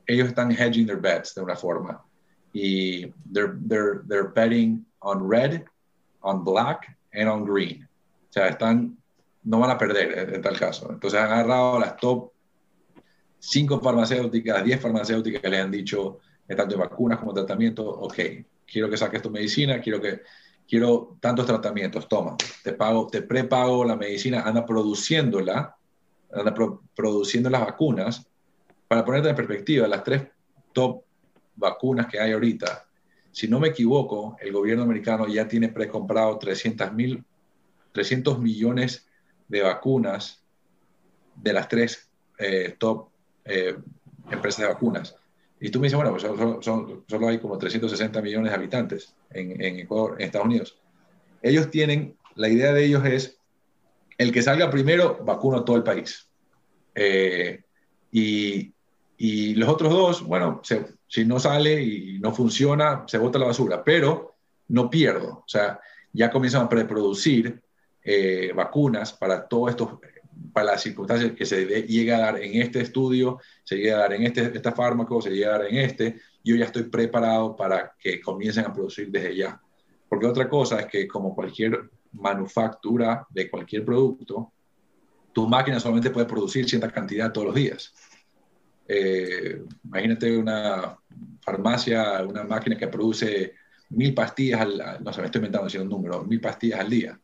[0.07, 2.03] ellos están hedging their bets de una forma
[2.53, 5.64] y they're, they're, they're betting on red,
[6.22, 7.87] on black and on green.
[8.30, 8.97] O sea, están,
[9.45, 10.90] no van a perder en, tal caso.
[10.90, 12.30] Entonces han agarrado las top
[13.38, 18.14] 5 farmacéuticas, 10 farmacéuticas que le han dicho, tanto de vacunas como tratamientos, ok,
[18.66, 20.22] quiero que saques tu medicina, quiero que
[20.68, 25.76] quiero tantos tratamientos, toma, te pago, te prepago la medicina, anda produciéndola,
[26.32, 26.55] anda
[26.95, 28.26] produciendo las vacunas.
[28.86, 30.22] Para ponerte en perspectiva, las tres
[30.72, 31.03] top
[31.57, 32.86] vacunas que hay ahorita,
[33.32, 37.24] si no me equivoco, el gobierno americano ya tiene precomprado 300, mil,
[37.93, 39.07] 300 millones
[39.53, 40.43] de vacunas
[41.37, 43.09] de las tres eh, top
[43.45, 43.77] eh,
[44.31, 45.15] empresas de vacunas.
[45.61, 46.23] Y tú me dices, bueno, pues
[46.65, 50.79] solo, hay como 360 millones de habitantes en, en, Ecuador, en Estados Unidos.
[51.43, 53.37] Ellos tienen, la idea de ellos es,
[54.17, 56.27] el que salga primero vacuna a todo el país.
[56.95, 57.63] Eh,
[58.11, 58.73] y,
[59.19, 60.63] y, los otros dos, bueno,
[61.07, 64.35] si no sale y no funciona, se bota la basura, pero
[64.69, 65.41] no pierdo.
[65.41, 65.79] O sea,
[66.13, 67.63] ya comienzan a preproducir
[68.05, 69.99] eh, vacunas para todos estos
[70.53, 74.15] para las circunstancias que se llega a dar en este estudio, se llega a dar
[74.15, 77.95] en este, este fármaco, se llega a dar en este, yo ya estoy preparado para
[77.99, 79.61] que comiencen a producir desde ya.
[80.09, 84.53] Porque otra cosa es que como cualquier manufactura de cualquier producto,
[85.33, 87.95] tu máquina solamente puede producir cierta cantidad todos los días.
[88.87, 90.99] Eh, imagínate una
[91.41, 93.55] farmacia, una máquina que produce
[93.91, 94.67] mil pastillas,
[95.01, 97.19] no sé, me estoy inventando un número, mil pastillas al día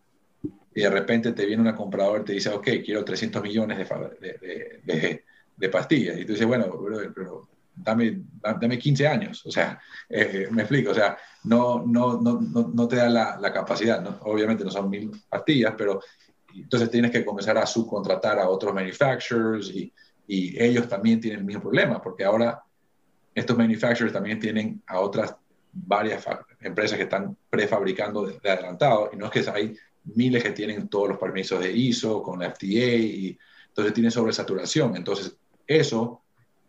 [0.78, 4.80] y de repente te viene una compradora y te dice, ok, quiero 300 millones de,
[4.84, 5.24] de,
[5.56, 6.16] de, pastillas.
[6.16, 6.72] Y tú dices, bueno,
[7.12, 9.44] pero, dame, dame 15 años.
[9.44, 12.38] O sea, eh, me explico, o sea, no, no, no,
[12.72, 14.20] no te da la, la capacidad.
[14.20, 16.00] Obviamente no son mil pastillas, pero
[16.54, 19.92] entonces tienes que comenzar a subcontratar a otros manufacturers y,
[20.28, 22.62] y ellos también tienen el mismo problema, porque ahora
[23.34, 25.34] estos manufacturers también tienen a otras
[25.72, 26.24] varias
[26.60, 31.08] empresas que están prefabricando de, adelantado y no es que hay miles que tienen todos
[31.08, 33.38] los permisos de ISO, con la FDA, y
[33.68, 34.96] entonces tiene sobresaturación.
[34.96, 35.36] Entonces,
[35.66, 36.22] eso,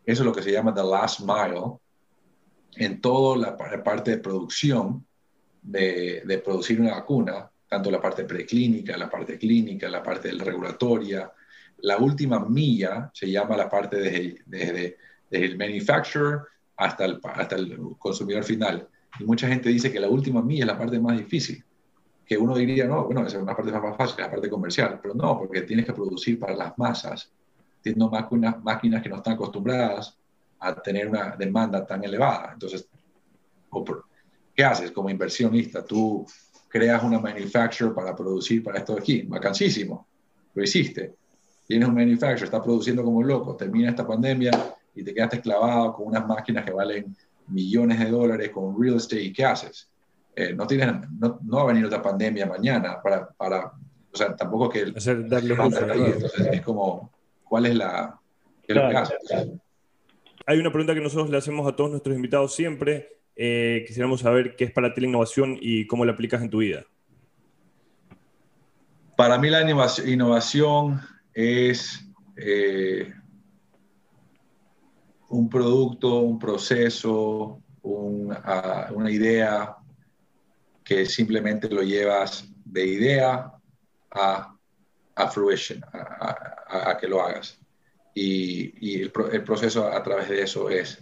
[0.05, 1.79] eso es lo que se llama the last mile
[2.75, 5.05] en toda la, parte de producción
[5.61, 11.31] de, de, producir una vacuna, tanto la parte preclínica, la parte clínica, la parte regulatoria.
[11.81, 14.97] La última milla se llama la parte desde, desde,
[15.29, 16.39] desde el manufacturer
[16.77, 18.87] hasta el, hasta el consumidor final.
[19.19, 21.63] Y mucha gente dice que la última milla es la parte más difícil
[22.29, 25.15] que uno diría, no, bueno, esa es una parte más fácil, la parte comercial, pero
[25.15, 27.27] no, porque tienes que producir para las masas,
[27.81, 30.15] teniendo máquinas, máquinas que no están acostumbradas
[30.59, 32.51] a tener una demanda tan elevada.
[32.53, 32.87] Entonces,
[34.55, 35.83] ¿qué haces como inversionista?
[35.83, 36.23] Tú
[36.67, 40.05] creas una manufacturer para producir para esto de aquí, vacancísimo,
[40.53, 41.15] lo hiciste.
[41.65, 44.51] Tienes un manufacturer, está produciendo como loco, termina esta pandemia
[44.93, 47.17] y te quedaste clavado con unas máquinas que valen
[47.47, 49.89] millones de dólares, con real estate, ¿y qué haces?
[50.39, 54.33] Eh, no, tienen, no, no, va a venir otra pandemia mañana para, para o sea,
[54.37, 54.93] tampoco que...
[54.95, 57.11] Hacer, darle entonces, es como,
[57.43, 58.17] ¿cuál es la...
[58.65, 59.03] Qué claro.
[59.03, 59.49] es?
[60.45, 63.17] Hay una pregunta que nosotros le hacemos a todos nuestros invitados siempre.
[63.35, 66.59] Eh, quisiéramos saber qué es para ti la innovación y cómo la aplicas en tu
[66.59, 66.85] vida.
[69.17, 69.69] Para mí la
[70.05, 71.01] innovación
[71.33, 73.13] es eh,
[75.27, 79.75] un producto, un proceso, un, uh, una idea
[80.89, 83.53] que simplemente lo llevas de idea
[84.09, 84.55] a,
[85.15, 85.31] a
[86.67, 87.59] a, que lo hagas.
[88.15, 90.99] Y, y el, proceso a través de eso es,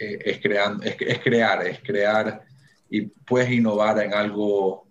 [0.00, 2.42] eh, es, es, crear, es crear
[2.90, 4.88] y puedes innovar en algo,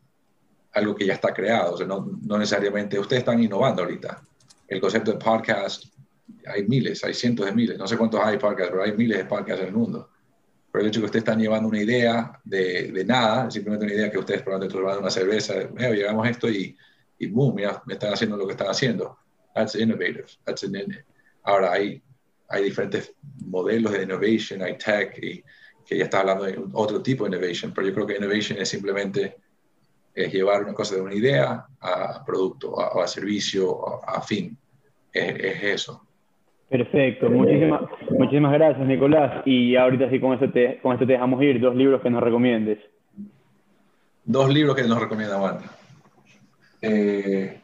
[0.72, 1.86] algo que ya está creado.
[1.86, 4.22] No, no necesariamente, ustedes están innovando ahorita.
[4.70, 5.84] El concepto de podcast,
[6.47, 9.26] hay miles, hay cientos de miles, no sé cuántos hay podcasts, pero hay miles de
[9.26, 10.12] podcasts en el mundo
[10.78, 14.12] pero el hecho que ustedes están llevando una idea de, de nada, simplemente una idea
[14.12, 16.78] que ustedes probablemente tomando una cerveza, eh, llegamos esto y,
[17.18, 19.18] y boom, mira, me están haciendo lo que están haciendo.
[19.56, 20.28] That's innovative.
[20.46, 20.96] That's an in
[21.42, 22.00] Ahora hay,
[22.48, 23.12] hay diferentes
[23.44, 25.44] modelos de innovation, hay tech, y
[25.84, 28.70] que ya está hablando de otro tipo de innovation, pero yo creo que innovation es
[28.70, 29.36] simplemente
[30.14, 34.56] es llevar una cosa de una idea a producto, a, a, servicio, a, a fin.
[35.12, 36.07] Es, es eso.
[36.70, 39.41] Perfecto, muchísimas, muchísimas gracias Nicolás.
[39.45, 42.22] Y ahorita sí con esto, te, con esto te dejamos ir, dos libros que nos
[42.22, 42.80] recomiendes.
[44.26, 45.63] Dos libros que nos recomienda Wanda.
[46.82, 47.61] Eh,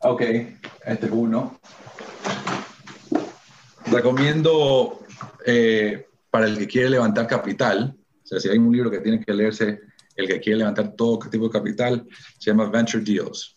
[0.00, 1.56] ok, este es uno.
[3.92, 5.00] Recomiendo
[5.46, 7.94] eh, para el que quiere levantar capital,
[8.24, 9.82] o sea, si hay un libro que tiene que leerse,
[10.16, 12.08] el que quiere levantar todo tipo de capital,
[12.38, 13.56] se llama Venture Deals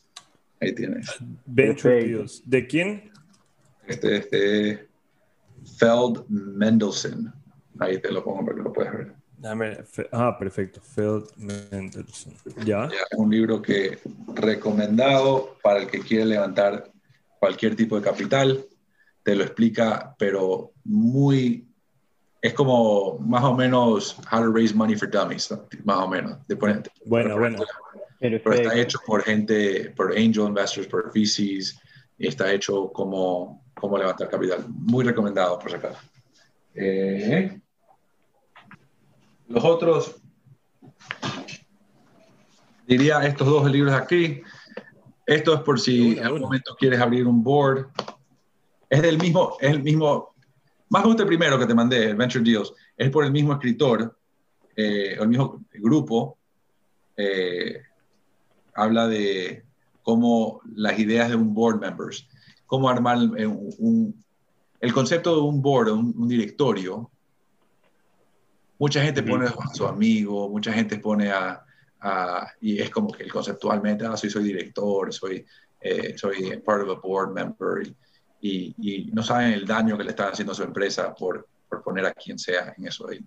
[0.61, 1.07] Ahí tienes.
[1.45, 2.41] Venture Deals.
[2.45, 3.11] ¿De quién?
[3.87, 4.87] Este, este,
[5.77, 7.33] Feld Mendelssohn.
[7.79, 9.15] Ahí te lo pongo para que lo puedas ver.
[10.11, 10.81] Ah, perfecto.
[10.81, 12.33] Feld Mendelssohn.
[12.65, 12.85] ¿Ya?
[12.85, 13.99] Es un libro que
[14.33, 16.91] recomendado para el que quiere levantar
[17.39, 18.65] cualquier tipo de capital.
[19.23, 21.67] Te lo explica, pero muy.
[22.41, 25.53] Es como más o menos How to Raise Money for Dummies,
[25.83, 26.37] más o menos.
[26.47, 26.55] De
[27.05, 27.57] bueno, bueno.
[28.19, 31.79] Pero está hecho por gente, por angel investors, por VCs,
[32.17, 34.65] y está hecho como, como levantar capital.
[34.69, 35.99] Muy recomendado, por si acaso.
[36.73, 37.59] Eh,
[39.47, 40.15] los otros,
[42.87, 44.41] diría estos dos libros aquí.
[45.25, 47.87] Esto es por si en algún momento quieres abrir un board.
[48.89, 50.35] Es del mismo, es el mismo,
[50.89, 54.17] más que el primero que te mandé, Venture Deals, es por el mismo escritor,
[54.75, 56.37] eh, el mismo grupo,
[57.17, 57.81] eh,
[58.75, 59.63] habla de
[60.03, 62.27] cómo las ideas de un board members,
[62.67, 64.23] cómo armar un,
[64.79, 67.09] el concepto de un board, un, un directorio.
[68.77, 71.63] Mucha gente pone a su amigo, mucha gente pone a,
[72.01, 75.45] a, y es como que el conceptualmente, ah, soy, soy director, soy,
[75.79, 77.87] eh, soy part of a board member,
[78.41, 81.81] y, y, no saben el daño que le están haciendo a su empresa por, por
[81.81, 83.11] poner a quien sea en eso.
[83.11, 83.25] Y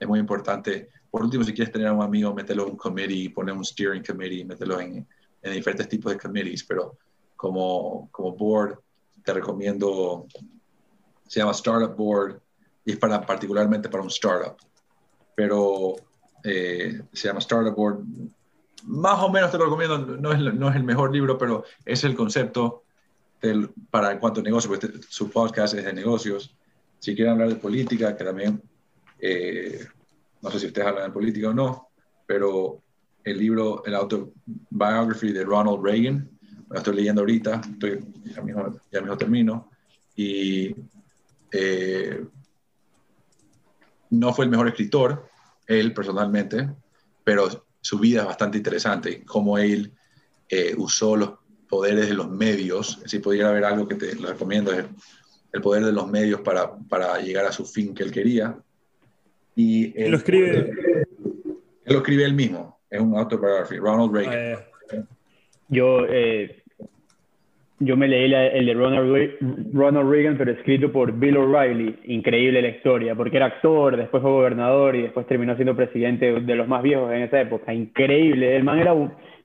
[0.00, 3.30] es muy importante por último, si quieres tener a un amigo, mételo en un committee,
[3.30, 5.08] poner un steering committee, mételo en,
[5.40, 6.98] en diferentes tipos de committees, pero
[7.34, 8.78] como, como board
[9.24, 10.26] te recomiendo,
[11.26, 12.38] se llama Startup Board
[12.84, 14.58] y es para, particularmente para un startup,
[15.34, 15.96] pero
[16.44, 18.04] eh, se llama Startup Board.
[18.84, 22.04] Más o menos te lo recomiendo, no es, no es el mejor libro, pero es
[22.04, 22.82] el concepto
[23.40, 26.54] del, para en cuanto a negocios, porque este, su podcast es de negocios.
[26.98, 28.62] Si quieren hablar de política, que también
[29.18, 29.86] eh,
[30.46, 31.88] no sé si ustedes hablan de política o no,
[32.24, 32.80] pero
[33.24, 36.30] el libro, el autobiography de Ronald Reagan,
[36.70, 39.70] lo estoy leyendo ahorita, estoy, ya, mismo, ya mismo termino,
[40.14, 40.72] y
[41.50, 42.24] eh,
[44.10, 45.28] no fue el mejor escritor,
[45.66, 46.70] él personalmente,
[47.24, 49.92] pero su vida es bastante interesante, cómo él
[50.48, 51.32] eh, usó los
[51.68, 54.84] poderes de los medios, si pudiera haber algo que te lo recomiendo, es
[55.52, 58.56] el poder de los medios para, para llegar a su fin que él quería.
[59.56, 60.70] Y él, lo escribe.
[61.84, 64.58] Él lo escribe él mismo, es un autobiography, Ronald Reagan.
[64.58, 64.96] Ah,
[65.68, 66.62] yo, eh,
[67.78, 71.98] yo me leí el de Ronald, Ronald Reagan, pero escrito por Bill O'Reilly.
[72.04, 76.54] Increíble la historia, porque era actor, después fue gobernador y después terminó siendo presidente de
[76.54, 77.74] los más viejos en esa época.
[77.74, 78.56] Increíble.
[78.56, 78.94] El man era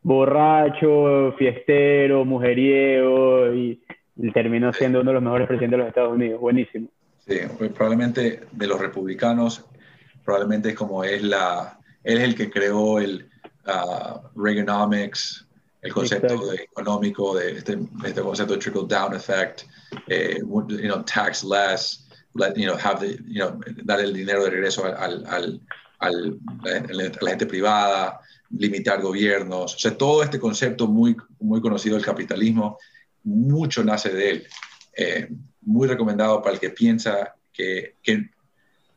[0.02, 3.82] borracho, fiestero, mujeriego y,
[4.34, 6.40] terminó siendo uno de los mejores presidentes de los Estados Unidos.
[6.40, 6.88] Buenísimo.
[7.20, 9.66] Sí, pues probablemente de los republicanos,
[10.24, 11.80] probablemente como es la.
[12.04, 13.30] Él es el que creó el
[13.68, 15.46] uh, Reaganomics
[15.82, 19.64] el concepto económico de este, este, concepto de trickle down effect,
[20.08, 24.44] eh, you know, tax less, let, you know, have the, you know, dar el dinero
[24.44, 25.62] de regreso al, al,
[26.00, 28.20] al, a la gente privada,
[28.52, 32.78] limitar gobiernos, o sea, todo este concepto muy, muy conocido del capitalismo,
[33.24, 34.48] mucho nace de él.
[34.96, 35.30] Eh,
[35.62, 38.30] muy recomendado para el que piensa que, que,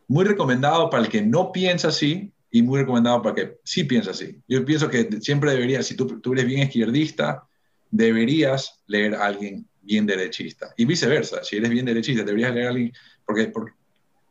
[0.08, 4.12] muy recomendado para el que no piensa así, y muy recomendado para que sí piensa
[4.12, 4.40] así.
[4.46, 7.48] Yo pienso que siempre deberías, si tú, tú eres bien izquierdista,
[7.90, 10.72] deberías leer a alguien bien derechista.
[10.76, 12.92] Y viceversa, si eres bien derechista, deberías leer a alguien,
[13.26, 13.72] porque, porque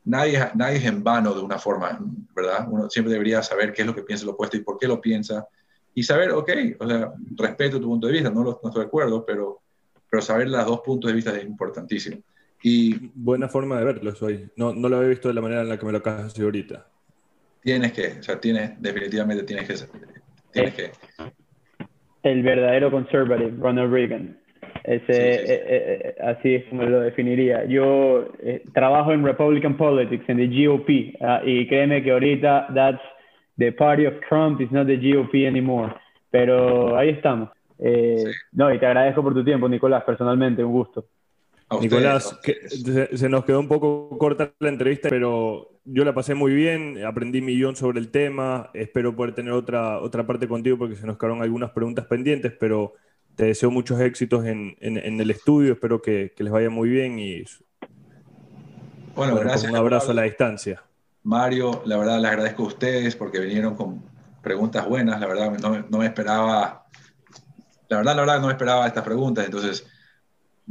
[0.06, 2.00] nadie, nadie es en vano de una forma,
[2.34, 2.66] ¿verdad?
[2.72, 5.02] Uno siempre debería saber qué es lo que piensa el opuesto y por qué lo
[5.02, 5.46] piensa.
[5.94, 6.50] Y saber, ok,
[6.80, 9.60] o sea, respeto tu punto de vista, no, lo, no estoy de acuerdo, pero,
[10.10, 12.24] pero saber los dos puntos de vista es importantísimo.
[12.64, 14.50] Y, Buena forma de verlo, soy.
[14.56, 16.28] No, no lo había visto de la manera en la que me lo acabas de
[16.30, 16.88] decir ahorita
[17.64, 19.74] tienes que, o sea, tienes, definitivamente tienes que,
[20.52, 20.92] tienes que.
[22.24, 24.38] El verdadero conservative, Ronald Reagan.
[24.84, 27.66] Ese, eh, eh, eh, así es como lo definiría.
[27.66, 28.30] Yo
[28.74, 33.02] trabajo en Republican politics, en the GOP, ah, y créeme que ahorita that's
[33.58, 35.94] the party of Trump is not the GOP anymore.
[36.32, 37.50] Pero ahí estamos.
[38.52, 41.06] No, y te agradezco por tu tiempo, Nicolás, personalmente, un gusto.
[41.82, 42.38] Nicolás,
[43.14, 47.42] se, nos quedó un poco corta la entrevista, pero yo la pasé muy bien, aprendí
[47.42, 51.42] millón sobre el tema, espero poder tener otra, otra parte contigo porque se nos quedaron
[51.42, 52.94] algunas preguntas pendientes, pero
[53.36, 57.44] te deseo muchos éxitos en, el estudio, espero que, les vaya muy bien y
[59.16, 59.72] bueno, gracias.
[59.72, 60.84] Un abrazo a la distancia.
[61.22, 64.04] Mario, la verdad les agradezco a ustedes porque vinieron con
[64.42, 66.86] preguntas buenas, la verdad no, no me esperaba,
[67.88, 69.88] la verdad, la verdad no me esperaba estas preguntas, entonces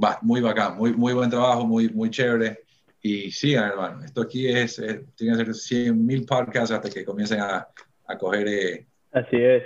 [0.03, 2.61] va, muy bacán, muy, muy buen trabajo, muy, muy chévere.
[3.01, 4.05] Y sigan, hermano.
[4.05, 4.81] Esto aquí es,
[5.17, 7.67] tiene que ser 100 mil podcasts hasta que comiencen a,
[8.07, 8.49] a coger.
[8.49, 9.65] Eh, Así es.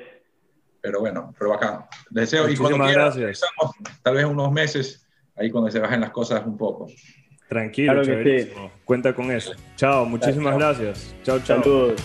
[0.81, 1.85] Pero bueno, pero bacán.
[2.11, 3.13] Deseo, y cuando quieran,
[4.03, 6.87] tal vez unos meses, ahí cuando se bajen las cosas un poco.
[7.49, 9.53] Tranquilo, claro Cuenta con eso.
[9.77, 11.15] Chao, muchísimas gracias.
[11.23, 11.63] Chao, chao.
[11.63, 12.03] Saludos.